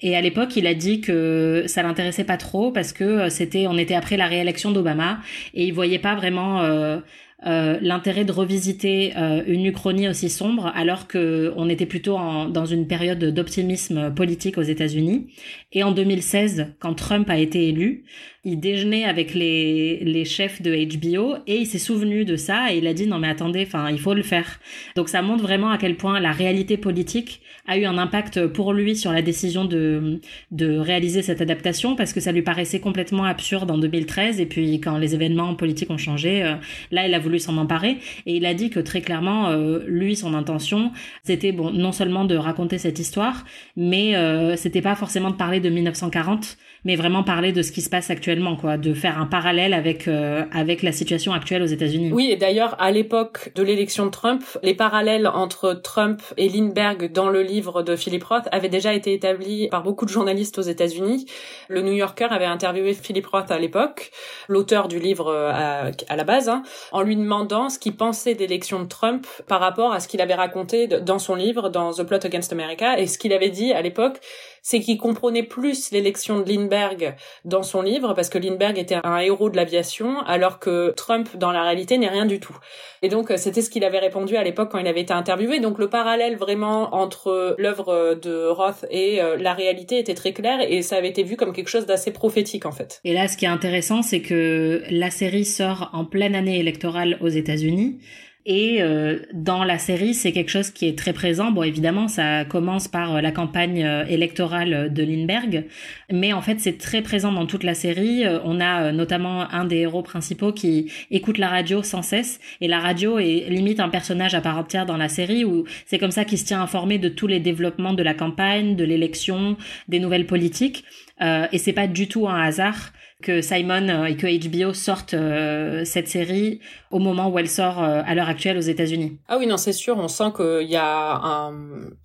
Et 0.00 0.16
à 0.16 0.20
l'époque, 0.20 0.56
il 0.56 0.66
a 0.66 0.74
dit 0.74 1.00
que 1.00 1.64
ça 1.66 1.82
l'intéressait 1.82 2.24
pas 2.24 2.38
trop 2.38 2.72
parce 2.72 2.92
que 2.92 3.28
c'était, 3.28 3.66
on 3.66 3.76
était 3.76 3.94
après 3.94 4.16
la 4.16 4.26
réélection 4.26 4.72
d'Obama 4.72 5.20
et 5.54 5.64
il 5.64 5.72
voyait 5.72 5.98
pas 5.98 6.14
vraiment 6.14 6.62
euh, 6.62 6.98
euh, 7.46 7.78
l'intérêt 7.80 8.24
de 8.24 8.32
revisiter 8.32 9.12
euh, 9.16 9.42
une 9.46 9.64
uchronie 9.64 10.08
aussi 10.08 10.28
sombre 10.28 10.70
alors 10.74 11.06
que 11.06 11.52
on 11.56 11.70
était 11.70 11.86
plutôt 11.86 12.18
dans 12.50 12.66
une 12.66 12.86
période 12.86 13.24
d'optimisme 13.24 14.12
politique 14.14 14.58
aux 14.58 14.62
États-Unis. 14.62 15.28
Et 15.72 15.82
en 15.82 15.92
2016, 15.92 16.74
quand 16.78 16.94
Trump 16.94 17.30
a 17.30 17.38
été 17.38 17.68
élu, 17.68 18.04
il 18.42 18.58
déjeunait 18.58 19.04
avec 19.04 19.34
les, 19.34 19.98
les 20.02 20.24
chefs 20.24 20.62
de 20.62 20.74
HBO 20.74 21.36
et 21.46 21.56
il 21.56 21.66
s'est 21.66 21.78
souvenu 21.78 22.24
de 22.24 22.36
ça 22.36 22.72
et 22.72 22.78
il 22.78 22.86
a 22.86 22.94
dit 22.94 23.06
non 23.06 23.18
mais 23.18 23.28
attendez, 23.28 23.64
enfin 23.66 23.90
il 23.90 23.98
faut 23.98 24.14
le 24.14 24.22
faire. 24.22 24.60
Donc 24.96 25.10
ça 25.10 25.20
montre 25.20 25.42
vraiment 25.42 25.70
à 25.70 25.76
quel 25.76 25.96
point 25.96 26.20
la 26.20 26.32
réalité 26.32 26.78
politique 26.78 27.42
a 27.66 27.76
eu 27.76 27.84
un 27.84 27.98
impact 27.98 28.46
pour 28.46 28.72
lui 28.72 28.96
sur 28.96 29.12
la 29.12 29.20
décision 29.20 29.66
de, 29.66 30.20
de 30.52 30.78
réaliser 30.78 31.20
cette 31.20 31.42
adaptation 31.42 31.96
parce 31.96 32.14
que 32.14 32.20
ça 32.20 32.32
lui 32.32 32.40
paraissait 32.40 32.80
complètement 32.80 33.24
absurde 33.24 33.70
en 33.70 33.76
2013 33.76 34.40
et 34.40 34.46
puis 34.46 34.80
quand 34.80 34.96
les 34.96 35.14
événements 35.14 35.54
politiques 35.54 35.90
ont 35.90 35.98
changé, 35.98 36.42
euh, 36.42 36.54
là 36.90 37.06
il 37.06 37.12
a 37.12 37.18
voulu 37.18 37.38
s'en 37.38 37.58
emparer 37.58 37.98
et 38.24 38.36
il 38.36 38.46
a 38.46 38.54
dit 38.54 38.70
que 38.70 38.80
très 38.80 39.02
clairement 39.02 39.48
euh, 39.48 39.80
lui 39.86 40.16
son 40.16 40.32
intention 40.32 40.92
c'était 41.24 41.52
bon 41.52 41.70
non 41.72 41.92
seulement 41.92 42.24
de 42.24 42.36
raconter 42.36 42.78
cette 42.78 42.98
histoire 42.98 43.44
mais 43.76 44.16
euh, 44.16 44.56
c'était 44.56 44.80
pas 44.80 44.94
forcément 44.94 45.30
de 45.30 45.36
parler 45.36 45.60
de 45.60 45.68
1940 45.68 46.56
mais 46.84 46.96
vraiment 46.96 47.22
parler 47.22 47.52
de 47.52 47.62
ce 47.62 47.72
qui 47.72 47.82
se 47.82 47.90
passe 47.90 48.10
actuellement, 48.10 48.29
de 48.34 48.94
faire 48.94 49.18
un 49.18 49.26
parallèle 49.26 49.74
avec 49.74 50.08
euh, 50.08 50.44
avec 50.52 50.82
la 50.82 50.92
situation 50.92 51.32
actuelle 51.32 51.62
aux 51.62 51.66
États-Unis. 51.66 52.10
Oui, 52.12 52.30
et 52.30 52.36
d'ailleurs 52.36 52.76
à 52.80 52.90
l'époque 52.90 53.52
de 53.54 53.62
l'élection 53.62 54.06
de 54.06 54.10
Trump, 54.10 54.42
les 54.62 54.74
parallèles 54.74 55.26
entre 55.26 55.74
Trump 55.74 56.22
et 56.36 56.48
Lindbergh 56.48 57.12
dans 57.12 57.28
le 57.28 57.42
livre 57.42 57.82
de 57.82 57.96
Philip 57.96 58.22
Roth 58.24 58.48
avaient 58.52 58.68
déjà 58.68 58.94
été 58.94 59.12
établis 59.12 59.68
par 59.68 59.82
beaucoup 59.82 60.04
de 60.04 60.10
journalistes 60.10 60.58
aux 60.58 60.62
États-Unis. 60.62 61.26
Le 61.68 61.82
New 61.82 61.92
Yorker 61.92 62.28
avait 62.30 62.44
interviewé 62.44 62.94
Philip 62.94 63.26
Roth 63.26 63.50
à 63.50 63.58
l'époque, 63.58 64.10
l'auteur 64.48 64.88
du 64.88 64.98
livre 64.98 65.28
euh, 65.28 65.50
à, 65.52 65.90
à 66.08 66.16
la 66.16 66.24
base, 66.24 66.48
hein, 66.48 66.62
en 66.92 67.02
lui 67.02 67.16
demandant 67.16 67.68
ce 67.68 67.78
qu'il 67.78 67.96
pensait 67.96 68.34
d'élection 68.34 68.82
de 68.82 68.88
Trump 68.88 69.26
par 69.46 69.60
rapport 69.60 69.92
à 69.92 70.00
ce 70.00 70.08
qu'il 70.08 70.20
avait 70.20 70.34
raconté 70.34 70.86
dans 70.86 71.18
son 71.18 71.34
livre, 71.34 71.68
dans 71.68 71.92
The 71.92 72.04
Plot 72.04 72.24
Against 72.24 72.52
America, 72.52 72.98
et 72.98 73.06
ce 73.06 73.18
qu'il 73.18 73.32
avait 73.32 73.50
dit 73.50 73.72
à 73.72 73.82
l'époque, 73.82 74.20
c'est 74.62 74.80
qu'il 74.80 74.98
comprenait 74.98 75.42
plus 75.42 75.90
l'élection 75.90 76.40
de 76.40 76.48
Lindbergh 76.48 77.14
dans 77.44 77.62
son 77.62 77.82
livre, 77.82 78.14
parce 78.14 78.28
que 78.28 78.38
Lindbergh 78.38 78.78
était 78.78 78.98
un 79.02 79.18
héros 79.18 79.50
de 79.50 79.56
l'aviation, 79.56 80.20
alors 80.20 80.58
que 80.58 80.92
Trump, 80.96 81.28
dans 81.36 81.52
la 81.52 81.62
réalité, 81.62 81.98
n'est 81.98 82.08
rien 82.08 82.26
du 82.26 82.40
tout. 82.40 82.56
Et 83.02 83.08
donc, 83.08 83.30
euh, 83.30 83.36
c'était 83.36 83.62
ce 83.62 83.70
qu'il 83.70 83.84
avait 83.84 83.98
répondu 83.98 84.36
à 84.36 84.44
l'époque 84.44 84.70
quand 84.70 84.78
il 84.78 84.86
avait 84.86 85.00
été 85.00 85.12
interviewé. 85.12 85.60
Donc, 85.60 85.78
le 85.78 85.88
parallèle 85.88 86.36
vraiment 86.36 86.94
entre 86.94 87.54
l'œuvre 87.58 88.14
de 88.20 88.46
Roth 88.46 88.84
et 88.90 89.22
euh, 89.22 89.36
la 89.36 89.54
réalité 89.54 89.98
était 89.98 90.14
très 90.14 90.32
clair, 90.32 90.58
et 90.60 90.82
ça 90.82 90.96
avait 90.96 91.08
été 91.08 91.22
vu 91.22 91.36
comme 91.36 91.52
quelque 91.52 91.68
chose 91.68 91.86
d'assez 91.86 92.12
prophétique, 92.12 92.66
en 92.66 92.72
fait. 92.72 93.00
Et 93.04 93.12
là, 93.12 93.28
ce 93.28 93.36
qui 93.36 93.44
est 93.44 93.48
intéressant, 93.48 94.02
c'est 94.02 94.20
que 94.20 94.82
la 94.90 95.10
série 95.10 95.44
sort 95.44 95.90
en 95.92 96.04
pleine 96.04 96.34
année 96.34 96.58
électorale 96.58 97.18
aux 97.20 97.28
États-Unis. 97.28 97.98
Et 98.46 98.82
euh, 98.82 99.18
dans 99.34 99.64
la 99.64 99.78
série, 99.78 100.14
c'est 100.14 100.32
quelque 100.32 100.48
chose 100.48 100.70
qui 100.70 100.86
est 100.86 100.96
très 100.96 101.12
présent. 101.12 101.50
Bon, 101.50 101.62
évidemment, 101.62 102.08
ça 102.08 102.46
commence 102.46 102.88
par 102.88 103.16
euh, 103.16 103.20
la 103.20 103.32
campagne 103.32 103.84
euh, 103.84 104.06
électorale 104.06 104.92
de 104.92 105.02
Lindbergh, 105.02 105.66
mais 106.10 106.32
en 106.32 106.40
fait, 106.40 106.58
c'est 106.58 106.78
très 106.78 107.02
présent 107.02 107.32
dans 107.32 107.44
toute 107.44 107.64
la 107.64 107.74
série. 107.74 108.24
On 108.44 108.58
a 108.60 108.92
notamment 108.92 109.50
un 109.50 109.66
des 109.66 109.76
héros 109.76 110.02
principaux 110.02 110.52
qui 110.52 110.90
écoute 111.10 111.36
la 111.36 111.48
radio 111.48 111.82
sans 111.82 112.02
cesse, 112.02 112.40
et 112.62 112.68
la 112.68 112.80
radio 112.80 113.18
est 113.18 113.48
limite 113.50 113.78
un 113.78 113.90
personnage 113.90 114.34
à 114.34 114.40
part 114.40 114.56
entière 114.56 114.86
dans 114.86 114.96
la 114.96 115.08
série, 115.08 115.44
où 115.44 115.64
c'est 115.84 115.98
comme 115.98 116.10
ça 116.10 116.24
qu'il 116.24 116.38
se 116.38 116.46
tient 116.46 116.62
informé 116.62 116.98
de 116.98 117.10
tous 117.10 117.26
les 117.26 117.40
développements 117.40 117.92
de 117.92 118.02
la 118.02 118.14
campagne, 118.14 118.74
de 118.74 118.84
l'élection, 118.84 119.56
des 119.88 119.98
nouvelles 119.98 120.26
politiques. 120.26 120.84
Euh, 121.22 121.46
et 121.52 121.58
c'est 121.58 121.72
pas 121.72 121.86
du 121.86 122.08
tout 122.08 122.28
un 122.28 122.40
hasard 122.40 122.92
que 123.20 123.42
Simon 123.42 123.88
euh, 123.88 124.04
et 124.04 124.16
que 124.16 124.26
HBO 124.26 124.74
sortent 124.74 125.14
euh, 125.14 125.84
cette 125.84 126.08
série 126.08 126.60
au 126.90 126.98
moment 126.98 127.28
où 127.28 127.38
elle 127.38 127.48
sort 127.48 127.82
euh, 127.82 128.02
à 128.04 128.14
l'heure 128.14 128.28
actuelle 128.28 128.56
aux 128.56 128.62
États-Unis. 128.62 129.18
Ah 129.28 129.36
oui, 129.38 129.46
non, 129.46 129.56
c'est 129.56 129.72
sûr, 129.72 129.98
on 129.98 130.08
sent 130.08 130.32
qu'il 130.36 130.70
y 130.70 130.76
a 130.76 131.20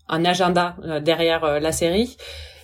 un, 0.08 0.26
agenda 0.26 0.76
derrière 1.02 1.60
la 1.60 1.72
série. 1.72 2.18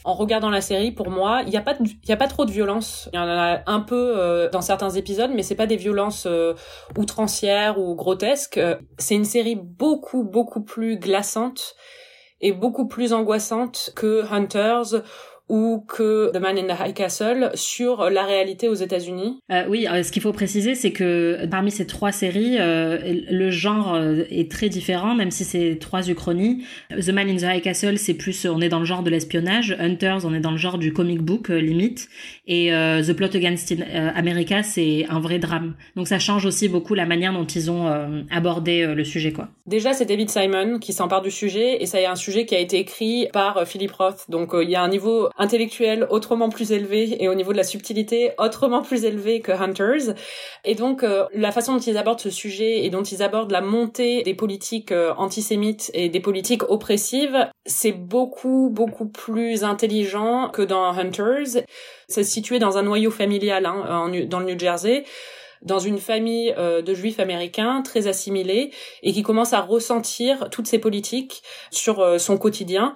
En 0.03 0.13
regardant 0.13 0.49
la 0.49 0.61
série, 0.61 0.91
pour 0.91 1.09
moi, 1.09 1.41
il 1.43 1.49
n'y 1.49 1.57
a 1.57 1.61
pas, 1.61 1.75
y 2.07 2.11
a 2.11 2.17
pas 2.17 2.27
trop 2.27 2.45
de 2.45 2.51
violence. 2.51 3.07
Il 3.13 3.17
y 3.17 3.19
en 3.19 3.27
a 3.27 3.61
un 3.67 3.79
peu 3.81 4.49
dans 4.51 4.61
certains 4.61 4.89
épisodes, 4.89 5.31
mais 5.33 5.43
c'est 5.43 5.55
pas 5.55 5.67
des 5.67 5.75
violences 5.75 6.27
outrancières 6.97 7.77
ou 7.77 7.95
grotesques. 7.95 8.59
C'est 8.97 9.15
une 9.15 9.25
série 9.25 9.55
beaucoup, 9.55 10.23
beaucoup 10.23 10.61
plus 10.61 10.97
glaçante 10.97 11.75
et 12.41 12.51
beaucoup 12.51 12.87
plus 12.87 13.13
angoissante 13.13 13.91
que 13.95 14.25
Hunters 14.31 15.03
ou 15.51 15.83
que 15.85 16.31
The 16.33 16.37
Man 16.37 16.57
in 16.57 16.73
the 16.73 16.79
High 16.79 16.93
Castle 16.93 17.51
sur 17.55 18.09
la 18.09 18.23
réalité 18.23 18.69
aux 18.69 18.73
États-Unis 18.73 19.37
euh, 19.51 19.65
Oui, 19.67 19.85
euh, 19.85 20.01
ce 20.01 20.13
qu'il 20.13 20.21
faut 20.21 20.31
préciser, 20.31 20.75
c'est 20.75 20.93
que 20.93 21.45
parmi 21.51 21.71
ces 21.71 21.85
trois 21.85 22.13
séries, 22.13 22.55
euh, 22.57 22.97
le 23.29 23.51
genre 23.51 23.93
euh, 23.93 24.23
est 24.29 24.49
très 24.49 24.69
différent, 24.69 25.13
même 25.13 25.29
si 25.29 25.43
c'est 25.43 25.77
trois 25.77 26.09
uchronies. 26.09 26.63
The 26.89 27.09
Man 27.09 27.29
in 27.29 27.35
the 27.35 27.57
High 27.57 27.61
Castle, 27.61 27.97
c'est 27.97 28.13
plus, 28.13 28.45
on 28.45 28.61
est 28.61 28.69
dans 28.69 28.79
le 28.79 28.85
genre 28.85 29.03
de 29.03 29.09
l'espionnage. 29.09 29.75
Hunters, 29.77 30.25
on 30.25 30.33
est 30.33 30.39
dans 30.39 30.51
le 30.51 30.57
genre 30.57 30.77
du 30.77 30.93
comic 30.93 31.21
book 31.21 31.49
limite. 31.49 32.07
Et 32.47 32.69
The 32.71 33.13
Plot 33.13 33.35
Against 33.35 33.73
America, 34.15 34.63
c'est 34.63 35.05
un 35.09 35.19
vrai 35.19 35.37
drame. 35.39 35.75
Donc 35.97 36.07
ça 36.07 36.19
change 36.19 36.45
aussi 36.45 36.69
beaucoup 36.69 36.93
la 36.93 37.05
manière 37.05 37.33
dont 37.33 37.45
ils 37.45 37.69
ont 37.69 37.87
abordé 38.29 38.85
le 38.85 39.03
sujet, 39.03 39.31
quoi. 39.31 39.49
Déjà, 39.65 39.93
c'est 39.93 40.05
David 40.05 40.29
Simon 40.29 40.79
qui 40.79 40.93
s'empare 40.93 41.21
du 41.21 41.31
sujet, 41.31 41.81
et 41.81 41.85
ça 41.85 41.99
est 42.01 42.05
un 42.05 42.15
sujet 42.15 42.45
qui 42.45 42.55
a 42.55 42.59
été 42.59 42.79
écrit 42.79 43.27
par 43.31 43.65
Philip 43.67 43.91
Roth. 43.91 44.25
Donc 44.29 44.51
il 44.53 44.69
y 44.69 44.75
a 44.75 44.81
un 44.81 44.89
niveau 44.89 45.29
intellectuel 45.41 46.05
autrement 46.11 46.49
plus 46.49 46.71
élevé 46.71 47.21
et 47.21 47.27
au 47.27 47.33
niveau 47.33 47.51
de 47.51 47.57
la 47.57 47.63
subtilité 47.63 48.31
autrement 48.37 48.83
plus 48.83 49.05
élevé 49.05 49.41
que 49.41 49.51
Hunters. 49.51 50.15
Et 50.63 50.75
donc 50.75 51.03
euh, 51.03 51.25
la 51.33 51.51
façon 51.51 51.73
dont 51.73 51.79
ils 51.79 51.97
abordent 51.97 52.19
ce 52.19 52.29
sujet 52.29 52.85
et 52.85 52.89
dont 52.91 53.01
ils 53.01 53.23
abordent 53.23 53.51
la 53.51 53.61
montée 53.61 54.21
des 54.21 54.35
politiques 54.35 54.91
euh, 54.91 55.13
antisémites 55.17 55.89
et 55.95 56.09
des 56.09 56.19
politiques 56.19 56.69
oppressives, 56.69 57.49
c'est 57.65 57.91
beaucoup 57.91 58.69
beaucoup 58.71 59.07
plus 59.07 59.63
intelligent 59.63 60.49
que 60.49 60.61
dans 60.61 60.85
Hunters. 60.91 61.63
C'est 62.07 62.23
situé 62.23 62.59
dans 62.59 62.77
un 62.77 62.83
noyau 62.83 63.09
familial 63.09 63.65
hein, 63.65 64.11
dans 64.27 64.39
le 64.39 64.45
New 64.45 64.59
Jersey 64.59 65.03
dans 65.63 65.79
une 65.79 65.99
famille 65.99 66.55
euh, 66.57 66.81
de 66.81 66.93
juifs 66.95 67.19
américains 67.19 67.83
très 67.83 68.07
assimilés 68.07 68.71
et 69.03 69.13
qui 69.13 69.21
commence 69.21 69.53
à 69.53 69.61
ressentir 69.61 70.49
toutes 70.49 70.65
ces 70.67 70.79
politiques 70.79 71.43
sur 71.71 72.19
son 72.19 72.37
quotidien 72.37 72.95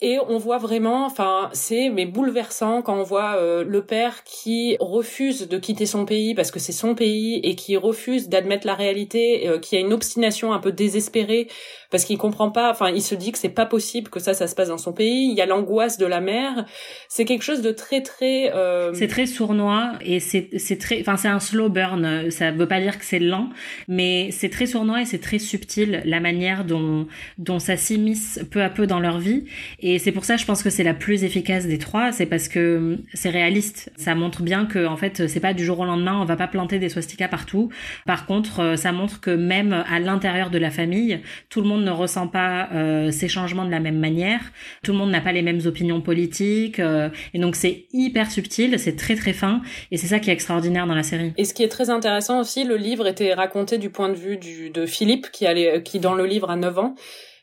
et 0.00 0.18
on 0.28 0.38
voit 0.38 0.58
vraiment, 0.58 1.06
enfin, 1.06 1.50
c'est 1.52 1.88
mais 1.90 2.06
bouleversant 2.06 2.82
quand 2.82 2.96
on 2.96 3.02
voit 3.02 3.34
euh, 3.36 3.64
le 3.64 3.84
père 3.84 4.22
qui 4.22 4.76
refuse 4.78 5.48
de 5.48 5.58
quitter 5.58 5.86
son 5.86 6.04
pays 6.04 6.36
parce 6.36 6.52
que 6.52 6.60
c'est 6.60 6.72
son 6.72 6.94
pays 6.94 7.40
et 7.42 7.56
qui 7.56 7.76
refuse 7.76 8.28
d'admettre 8.28 8.64
la 8.64 8.76
réalité, 8.76 9.48
euh, 9.48 9.58
qui 9.58 9.76
a 9.76 9.80
une 9.80 9.92
obstination 9.92 10.52
un 10.52 10.60
peu 10.60 10.70
désespérée 10.70 11.48
parce 11.90 12.04
qu'il 12.04 12.18
comprend 12.18 12.50
pas. 12.50 12.70
Enfin, 12.70 12.90
il 12.90 13.02
se 13.02 13.14
dit 13.14 13.32
que 13.32 13.38
c'est 13.38 13.48
pas 13.48 13.66
possible 13.66 14.10
que 14.10 14.20
ça, 14.20 14.34
ça 14.34 14.46
se 14.46 14.54
passe 14.54 14.68
dans 14.68 14.78
son 14.78 14.92
pays. 14.92 15.30
Il 15.30 15.36
y 15.36 15.40
a 15.40 15.46
l'angoisse 15.46 15.98
de 15.98 16.06
la 16.06 16.20
mère. 16.20 16.66
C'est 17.08 17.24
quelque 17.24 17.42
chose 17.42 17.62
de 17.62 17.70
très 17.70 18.02
très. 18.02 18.52
Euh... 18.54 18.92
C'est 18.94 19.08
très 19.08 19.26
sournois 19.26 19.92
et 20.02 20.20
c'est 20.20 20.50
c'est 20.58 20.76
très. 20.76 21.00
Enfin, 21.00 21.16
c'est 21.16 21.28
un 21.28 21.40
slow 21.40 21.68
burn. 21.68 22.30
Ça 22.30 22.50
veut 22.50 22.68
pas 22.68 22.80
dire 22.80 22.98
que 22.98 23.04
c'est 23.04 23.18
lent, 23.18 23.48
mais 23.88 24.30
c'est 24.32 24.50
très 24.50 24.66
sournois 24.66 25.02
et 25.02 25.04
c'est 25.04 25.18
très 25.18 25.38
subtil 25.38 26.02
la 26.04 26.20
manière 26.20 26.64
dont 26.64 27.06
dont 27.38 27.58
ça 27.58 27.76
s'immisce 27.76 28.40
peu 28.50 28.62
à 28.62 28.68
peu 28.68 28.86
dans 28.86 29.00
leur 29.00 29.18
vie. 29.18 29.44
Et 29.80 29.98
c'est 29.98 30.12
pour 30.12 30.24
ça, 30.24 30.36
je 30.36 30.44
pense 30.44 30.62
que 30.62 30.70
c'est 30.70 30.84
la 30.84 30.94
plus 30.94 31.24
efficace 31.24 31.66
des 31.66 31.78
trois. 31.78 32.12
C'est 32.12 32.26
parce 32.26 32.48
que 32.48 32.98
c'est 33.14 33.30
réaliste. 33.30 33.90
Ça 33.96 34.14
montre 34.14 34.42
bien 34.42 34.66
que 34.66 34.86
en 34.86 34.96
fait, 34.96 35.26
c'est 35.26 35.40
pas 35.40 35.54
du 35.54 35.64
jour 35.64 35.80
au 35.80 35.84
lendemain. 35.84 36.20
On 36.20 36.24
va 36.24 36.36
pas 36.36 36.48
planter 36.48 36.78
des 36.78 36.88
swastikas 36.88 37.28
partout. 37.28 37.70
Par 38.06 38.26
contre, 38.26 38.60
euh, 38.60 38.76
ça 38.76 38.92
montre 38.92 39.20
que 39.20 39.30
même 39.30 39.72
à 39.72 39.98
l'intérieur 40.00 40.50
de 40.50 40.58
la 40.58 40.70
famille, 40.70 41.20
tout 41.48 41.60
le 41.60 41.68
monde 41.68 41.77
ne 41.82 41.90
ressent 41.90 42.28
pas 42.28 42.68
euh, 42.72 43.10
ces 43.10 43.28
changements 43.28 43.64
de 43.64 43.70
la 43.70 43.80
même 43.80 43.98
manière. 43.98 44.40
Tout 44.82 44.92
le 44.92 44.98
monde 44.98 45.10
n'a 45.10 45.20
pas 45.20 45.32
les 45.32 45.42
mêmes 45.42 45.60
opinions 45.66 46.00
politiques. 46.00 46.80
Euh, 46.80 47.08
et 47.34 47.38
donc 47.38 47.56
c'est 47.56 47.86
hyper 47.92 48.30
subtil, 48.30 48.78
c'est 48.78 48.96
très 48.96 49.16
très 49.16 49.32
fin. 49.32 49.60
Et 49.90 49.96
c'est 49.96 50.06
ça 50.06 50.18
qui 50.18 50.30
est 50.30 50.32
extraordinaire 50.32 50.86
dans 50.86 50.94
la 50.94 51.02
série. 51.02 51.32
Et 51.36 51.44
ce 51.44 51.54
qui 51.54 51.62
est 51.62 51.68
très 51.68 51.90
intéressant 51.90 52.40
aussi, 52.40 52.64
le 52.64 52.76
livre 52.76 53.06
était 53.06 53.34
raconté 53.34 53.78
du 53.78 53.90
point 53.90 54.08
de 54.08 54.14
vue 54.14 54.38
de 54.38 54.86
Philippe, 54.86 55.30
qui, 55.32 55.46
allait, 55.46 55.82
qui 55.82 56.00
dans 56.00 56.14
le 56.14 56.26
livre 56.26 56.50
a 56.50 56.56
9 56.56 56.78
ans. 56.78 56.94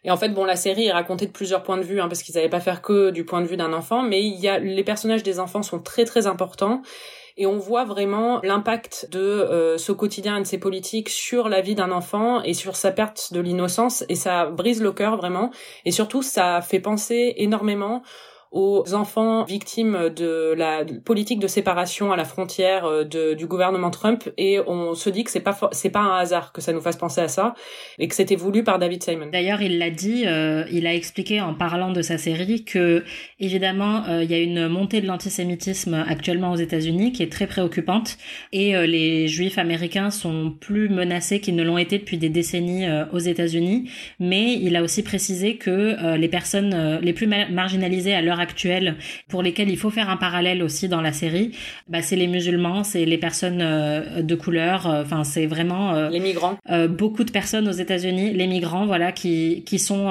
Et 0.05 0.11
en 0.11 0.17
fait, 0.17 0.29
bon, 0.29 0.45
la 0.45 0.55
série 0.55 0.85
est 0.85 0.91
racontée 0.91 1.25
de 1.25 1.31
plusieurs 1.31 1.63
points 1.63 1.77
de 1.77 1.83
vue, 1.83 1.99
hein, 1.99 2.07
parce 2.07 2.21
qu'ils 2.21 2.35
n'avaient 2.35 2.47
pas 2.47 2.59
faire 2.59 2.83
que 2.83 3.09
du 3.09 3.25
point 3.25 3.41
de 3.41 3.47
vue 3.47 3.57
d'un 3.57 3.73
enfant, 3.73 4.03
mais 4.03 4.23
il 4.23 4.39
y 4.39 4.47
a 4.47 4.59
les 4.59 4.83
personnages 4.83 5.23
des 5.23 5.39
enfants 5.39 5.63
sont 5.63 5.79
très 5.79 6.05
très 6.05 6.27
importants 6.27 6.83
et 7.37 7.45
on 7.45 7.57
voit 7.57 7.83
vraiment 7.83 8.39
l'impact 8.43 9.09
de 9.11 9.19
euh, 9.19 9.77
ce 9.77 9.91
quotidien 9.91 10.37
et 10.37 10.41
de 10.41 10.45
ces 10.45 10.57
politiques 10.57 11.09
sur 11.09 11.49
la 11.49 11.61
vie 11.61 11.75
d'un 11.75 11.91
enfant 11.91 12.41
et 12.41 12.53
sur 12.53 12.75
sa 12.75 12.91
perte 12.91 13.33
de 13.33 13.39
l'innocence. 13.39 14.05
Et 14.09 14.15
ça 14.15 14.45
brise 14.45 14.81
le 14.81 14.91
cœur 14.91 15.17
vraiment. 15.17 15.51
Et 15.83 15.91
surtout 15.91 16.21
ça 16.21 16.61
fait 16.61 16.79
penser 16.79 17.33
énormément 17.37 18.03
aux 18.55 18.93
enfants 18.93 19.43
victimes 19.43 20.09
de 20.15 20.53
la 20.57 20.85
politique 21.03 21.39
de 21.39 21.47
séparation 21.47 22.13
à 22.13 22.15
la 22.15 22.23
frontière 22.23 22.85
euh, 22.85 23.03
de, 23.03 23.33
du 23.33 23.47
gouvernement 23.47 23.91
Trump 23.91 24.29
et 24.37 24.59
on 24.65 24.95
se 24.95 25.09
dit 25.09 25.25
que 25.25 25.29
c'est 25.29 25.41
pas 25.41 25.59
c'est 25.73 25.89
pas 25.89 25.99
un 25.99 26.17
hasard 26.17 26.53
que 26.53 26.61
ça 26.61 26.71
nous 26.71 26.79
fasse 26.79 26.95
penser 26.95 27.19
à 27.19 27.27
ça 27.27 27.53
et 27.99 28.07
que 28.07 28.15
c'était 28.15 28.37
voulu 28.37 28.63
par 28.63 28.79
David 28.79 29.03
Simon. 29.03 29.27
D'ailleurs, 29.29 29.61
il 29.61 29.77
l'a 29.77 29.89
dit, 29.89 30.23
euh, 30.25 30.63
il 30.71 30.87
a 30.87 30.93
expliqué 30.93 31.41
en 31.41 31.53
parlant 31.53 31.91
de 31.91 32.01
sa 32.01 32.17
série 32.17 32.63
que 32.63 33.03
évidemment 33.41 34.05
euh, 34.07 34.23
il 34.23 34.31
y 34.31 34.33
a 34.33 34.39
une 34.39 34.69
montée 34.69 35.01
de 35.01 35.07
l'antisémitisme 35.07 36.05
actuellement 36.07 36.53
aux 36.53 36.57
États-Unis 36.57 37.11
qui 37.11 37.23
est 37.23 37.31
très 37.31 37.47
préoccupante 37.47 38.17
et 38.53 38.73
les 38.87 39.27
juifs 39.27 39.57
américains 39.57 40.11
sont 40.11 40.51
plus 40.51 40.87
menacés 40.87 41.41
qu'ils 41.41 41.57
ne 41.57 41.63
l'ont 41.63 41.77
été 41.77 41.97
depuis 41.97 42.17
des 42.17 42.29
décennies 42.29 42.85
aux 43.11 43.19
États-Unis, 43.19 43.89
mais 44.19 44.53
il 44.53 44.75
a 44.77 44.83
aussi 44.83 45.03
précisé 45.03 45.57
que 45.57 46.15
les 46.15 46.27
personnes 46.29 46.99
les 47.01 47.13
plus 47.13 47.27
marginalisées 47.27 48.13
à 48.13 48.21
l'heure 48.21 48.39
actuelles 48.45 48.95
pour 49.27 49.41
lesquels 49.41 49.69
il 49.69 49.77
faut 49.77 49.89
faire 49.89 50.09
un 50.09 50.17
parallèle 50.17 50.61
aussi 50.61 50.87
dans 50.87 51.01
la 51.01 51.11
série, 51.11 51.51
bah, 51.87 52.01
c'est 52.01 52.15
les 52.15 52.27
musulmans, 52.27 52.83
c'est 52.83 53.05
les 53.05 53.17
personnes 53.17 53.61
euh, 53.61 54.21
de 54.21 54.35
couleur, 54.35 54.87
euh, 54.87 55.01
enfin 55.01 55.23
c'est 55.23 55.47
vraiment 55.47 55.93
euh, 55.93 56.09
les 56.09 56.19
migrants. 56.19 56.57
beaucoup 56.89 57.23
de 57.23 57.31
personnes 57.31 57.67
aux 57.67 57.77
États-Unis, 57.85 58.33
les 58.33 58.47
migrants, 58.47 58.85
voilà, 58.85 59.11
qui 59.11 59.63
qui 59.65 59.79
sont 59.79 60.05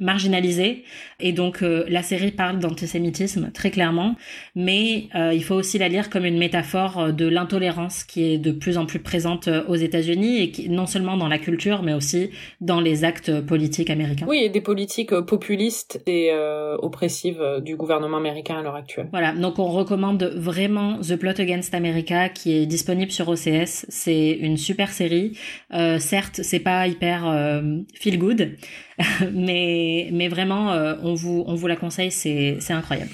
marginalisés. 0.00 0.84
Et 1.20 1.32
donc 1.32 1.60
la 1.60 2.02
série 2.02 2.32
parle 2.32 2.58
d'antisémitisme 2.58 3.50
très 3.52 3.70
clairement, 3.70 4.16
mais 4.56 5.08
il 5.14 5.44
faut 5.44 5.54
aussi 5.54 5.78
la 5.78 5.88
lire 5.88 6.10
comme 6.10 6.24
une 6.24 6.38
métaphore 6.38 7.12
de 7.12 7.26
l'intolérance 7.26 8.02
qui 8.02 8.24
est 8.24 8.38
de 8.38 8.50
plus 8.50 8.78
en 8.78 8.86
plus 8.86 8.98
présente 8.98 9.48
aux 9.68 9.76
États-Unis 9.76 10.42
et 10.42 10.50
qui 10.50 10.68
non 10.68 10.86
seulement 10.86 11.16
dans 11.16 11.28
la 11.28 11.38
culture, 11.38 11.82
mais 11.82 11.94
aussi 11.94 12.30
dans 12.60 12.80
les 12.80 13.04
actes 13.04 13.40
politiques 13.42 13.90
américains. 13.90 14.26
Oui, 14.28 14.38
et 14.42 14.48
des 14.48 14.60
politiques 14.60 15.14
populistes 15.20 16.02
et 16.06 16.32
oppressives 16.80 17.41
euh, 17.42 17.60
du 17.60 17.76
gouvernement 17.76 18.16
américain 18.16 18.58
à 18.58 18.62
l'heure 18.62 18.74
actuelle. 18.74 19.08
Voilà, 19.10 19.32
donc 19.32 19.58
on 19.58 19.66
recommande 19.66 20.22
vraiment 20.36 20.98
The 21.00 21.16
Plot 21.16 21.40
Against 21.40 21.74
America 21.74 22.28
qui 22.28 22.56
est 22.56 22.66
disponible 22.66 23.10
sur 23.10 23.28
OCS. 23.28 23.86
C'est 23.88 24.30
une 24.30 24.56
super 24.56 24.90
série. 24.90 25.36
Euh, 25.72 25.98
certes, 25.98 26.40
c'est 26.42 26.60
pas 26.60 26.86
hyper 26.86 27.26
euh, 27.26 27.78
feel 27.94 28.18
good, 28.18 28.56
mais 29.32 30.08
mais 30.12 30.28
vraiment 30.28 30.72
euh, 30.72 30.94
on 31.02 31.14
vous 31.14 31.44
on 31.46 31.54
vous 31.54 31.66
la 31.66 31.76
conseille, 31.76 32.10
c'est 32.10 32.56
c'est 32.60 32.72
incroyable. 32.72 33.10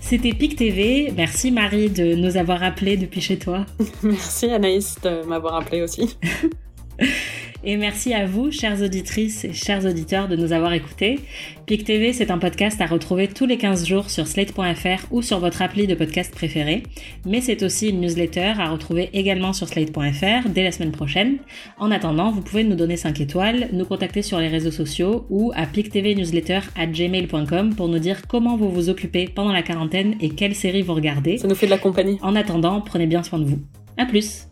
C'était 0.00 0.32
PIC 0.32 0.56
TV. 0.56 1.12
Merci 1.14 1.50
Marie 1.50 1.90
de 1.90 2.14
nous 2.14 2.38
avoir 2.38 2.62
appelés 2.62 2.96
depuis 2.96 3.20
chez 3.20 3.38
toi. 3.38 3.66
Merci 4.02 4.50
Anaïs 4.50 4.96
de 5.02 5.22
m'avoir 5.24 5.56
appelé 5.56 5.82
aussi. 5.82 6.16
Et 7.64 7.76
merci 7.76 8.14
à 8.14 8.24
vous, 8.24 8.52
chères 8.52 8.80
auditrices 8.82 9.44
et 9.44 9.52
chers 9.52 9.84
auditeurs, 9.84 10.28
de 10.28 10.36
nous 10.36 10.52
avoir 10.52 10.72
écoutés. 10.72 11.20
PIC 11.66 11.84
TV, 11.84 12.12
c'est 12.12 12.30
un 12.30 12.38
podcast 12.38 12.80
à 12.80 12.86
retrouver 12.86 13.26
tous 13.26 13.46
les 13.46 13.58
15 13.58 13.84
jours 13.84 14.10
sur 14.10 14.26
slate.fr 14.26 15.06
ou 15.10 15.22
sur 15.22 15.40
votre 15.40 15.60
appli 15.60 15.86
de 15.86 15.94
podcast 15.94 16.32
préféré. 16.32 16.84
Mais 17.26 17.40
c'est 17.40 17.62
aussi 17.64 17.88
une 17.88 18.00
newsletter 18.00 18.54
à 18.58 18.70
retrouver 18.70 19.10
également 19.12 19.52
sur 19.52 19.66
slate.fr 19.66 20.48
dès 20.48 20.62
la 20.62 20.72
semaine 20.72 20.92
prochaine. 20.92 21.38
En 21.78 21.90
attendant, 21.90 22.30
vous 22.30 22.42
pouvez 22.42 22.62
nous 22.62 22.76
donner 22.76 22.96
5 22.96 23.20
étoiles, 23.20 23.68
nous 23.72 23.84
contacter 23.84 24.22
sur 24.22 24.38
les 24.38 24.48
réseaux 24.48 24.70
sociaux 24.70 25.26
ou 25.28 25.52
à 25.56 25.66
pictvnewsletter 25.66 26.60
à 26.76 26.86
gmail.com 26.86 27.74
pour 27.74 27.88
nous 27.88 27.98
dire 27.98 28.26
comment 28.28 28.56
vous 28.56 28.70
vous 28.70 28.88
occupez 28.88 29.26
pendant 29.26 29.52
la 29.52 29.62
quarantaine 29.62 30.14
et 30.20 30.30
quelles 30.30 30.54
séries 30.54 30.82
vous 30.82 30.94
regardez. 30.94 31.38
Ça 31.38 31.48
nous 31.48 31.54
fait 31.54 31.66
de 31.66 31.72
la 31.72 31.78
compagnie. 31.78 32.18
En 32.22 32.36
attendant, 32.36 32.80
prenez 32.80 33.06
bien 33.06 33.22
soin 33.22 33.38
de 33.38 33.44
vous. 33.44 33.58
À 33.96 34.06
plus! 34.06 34.48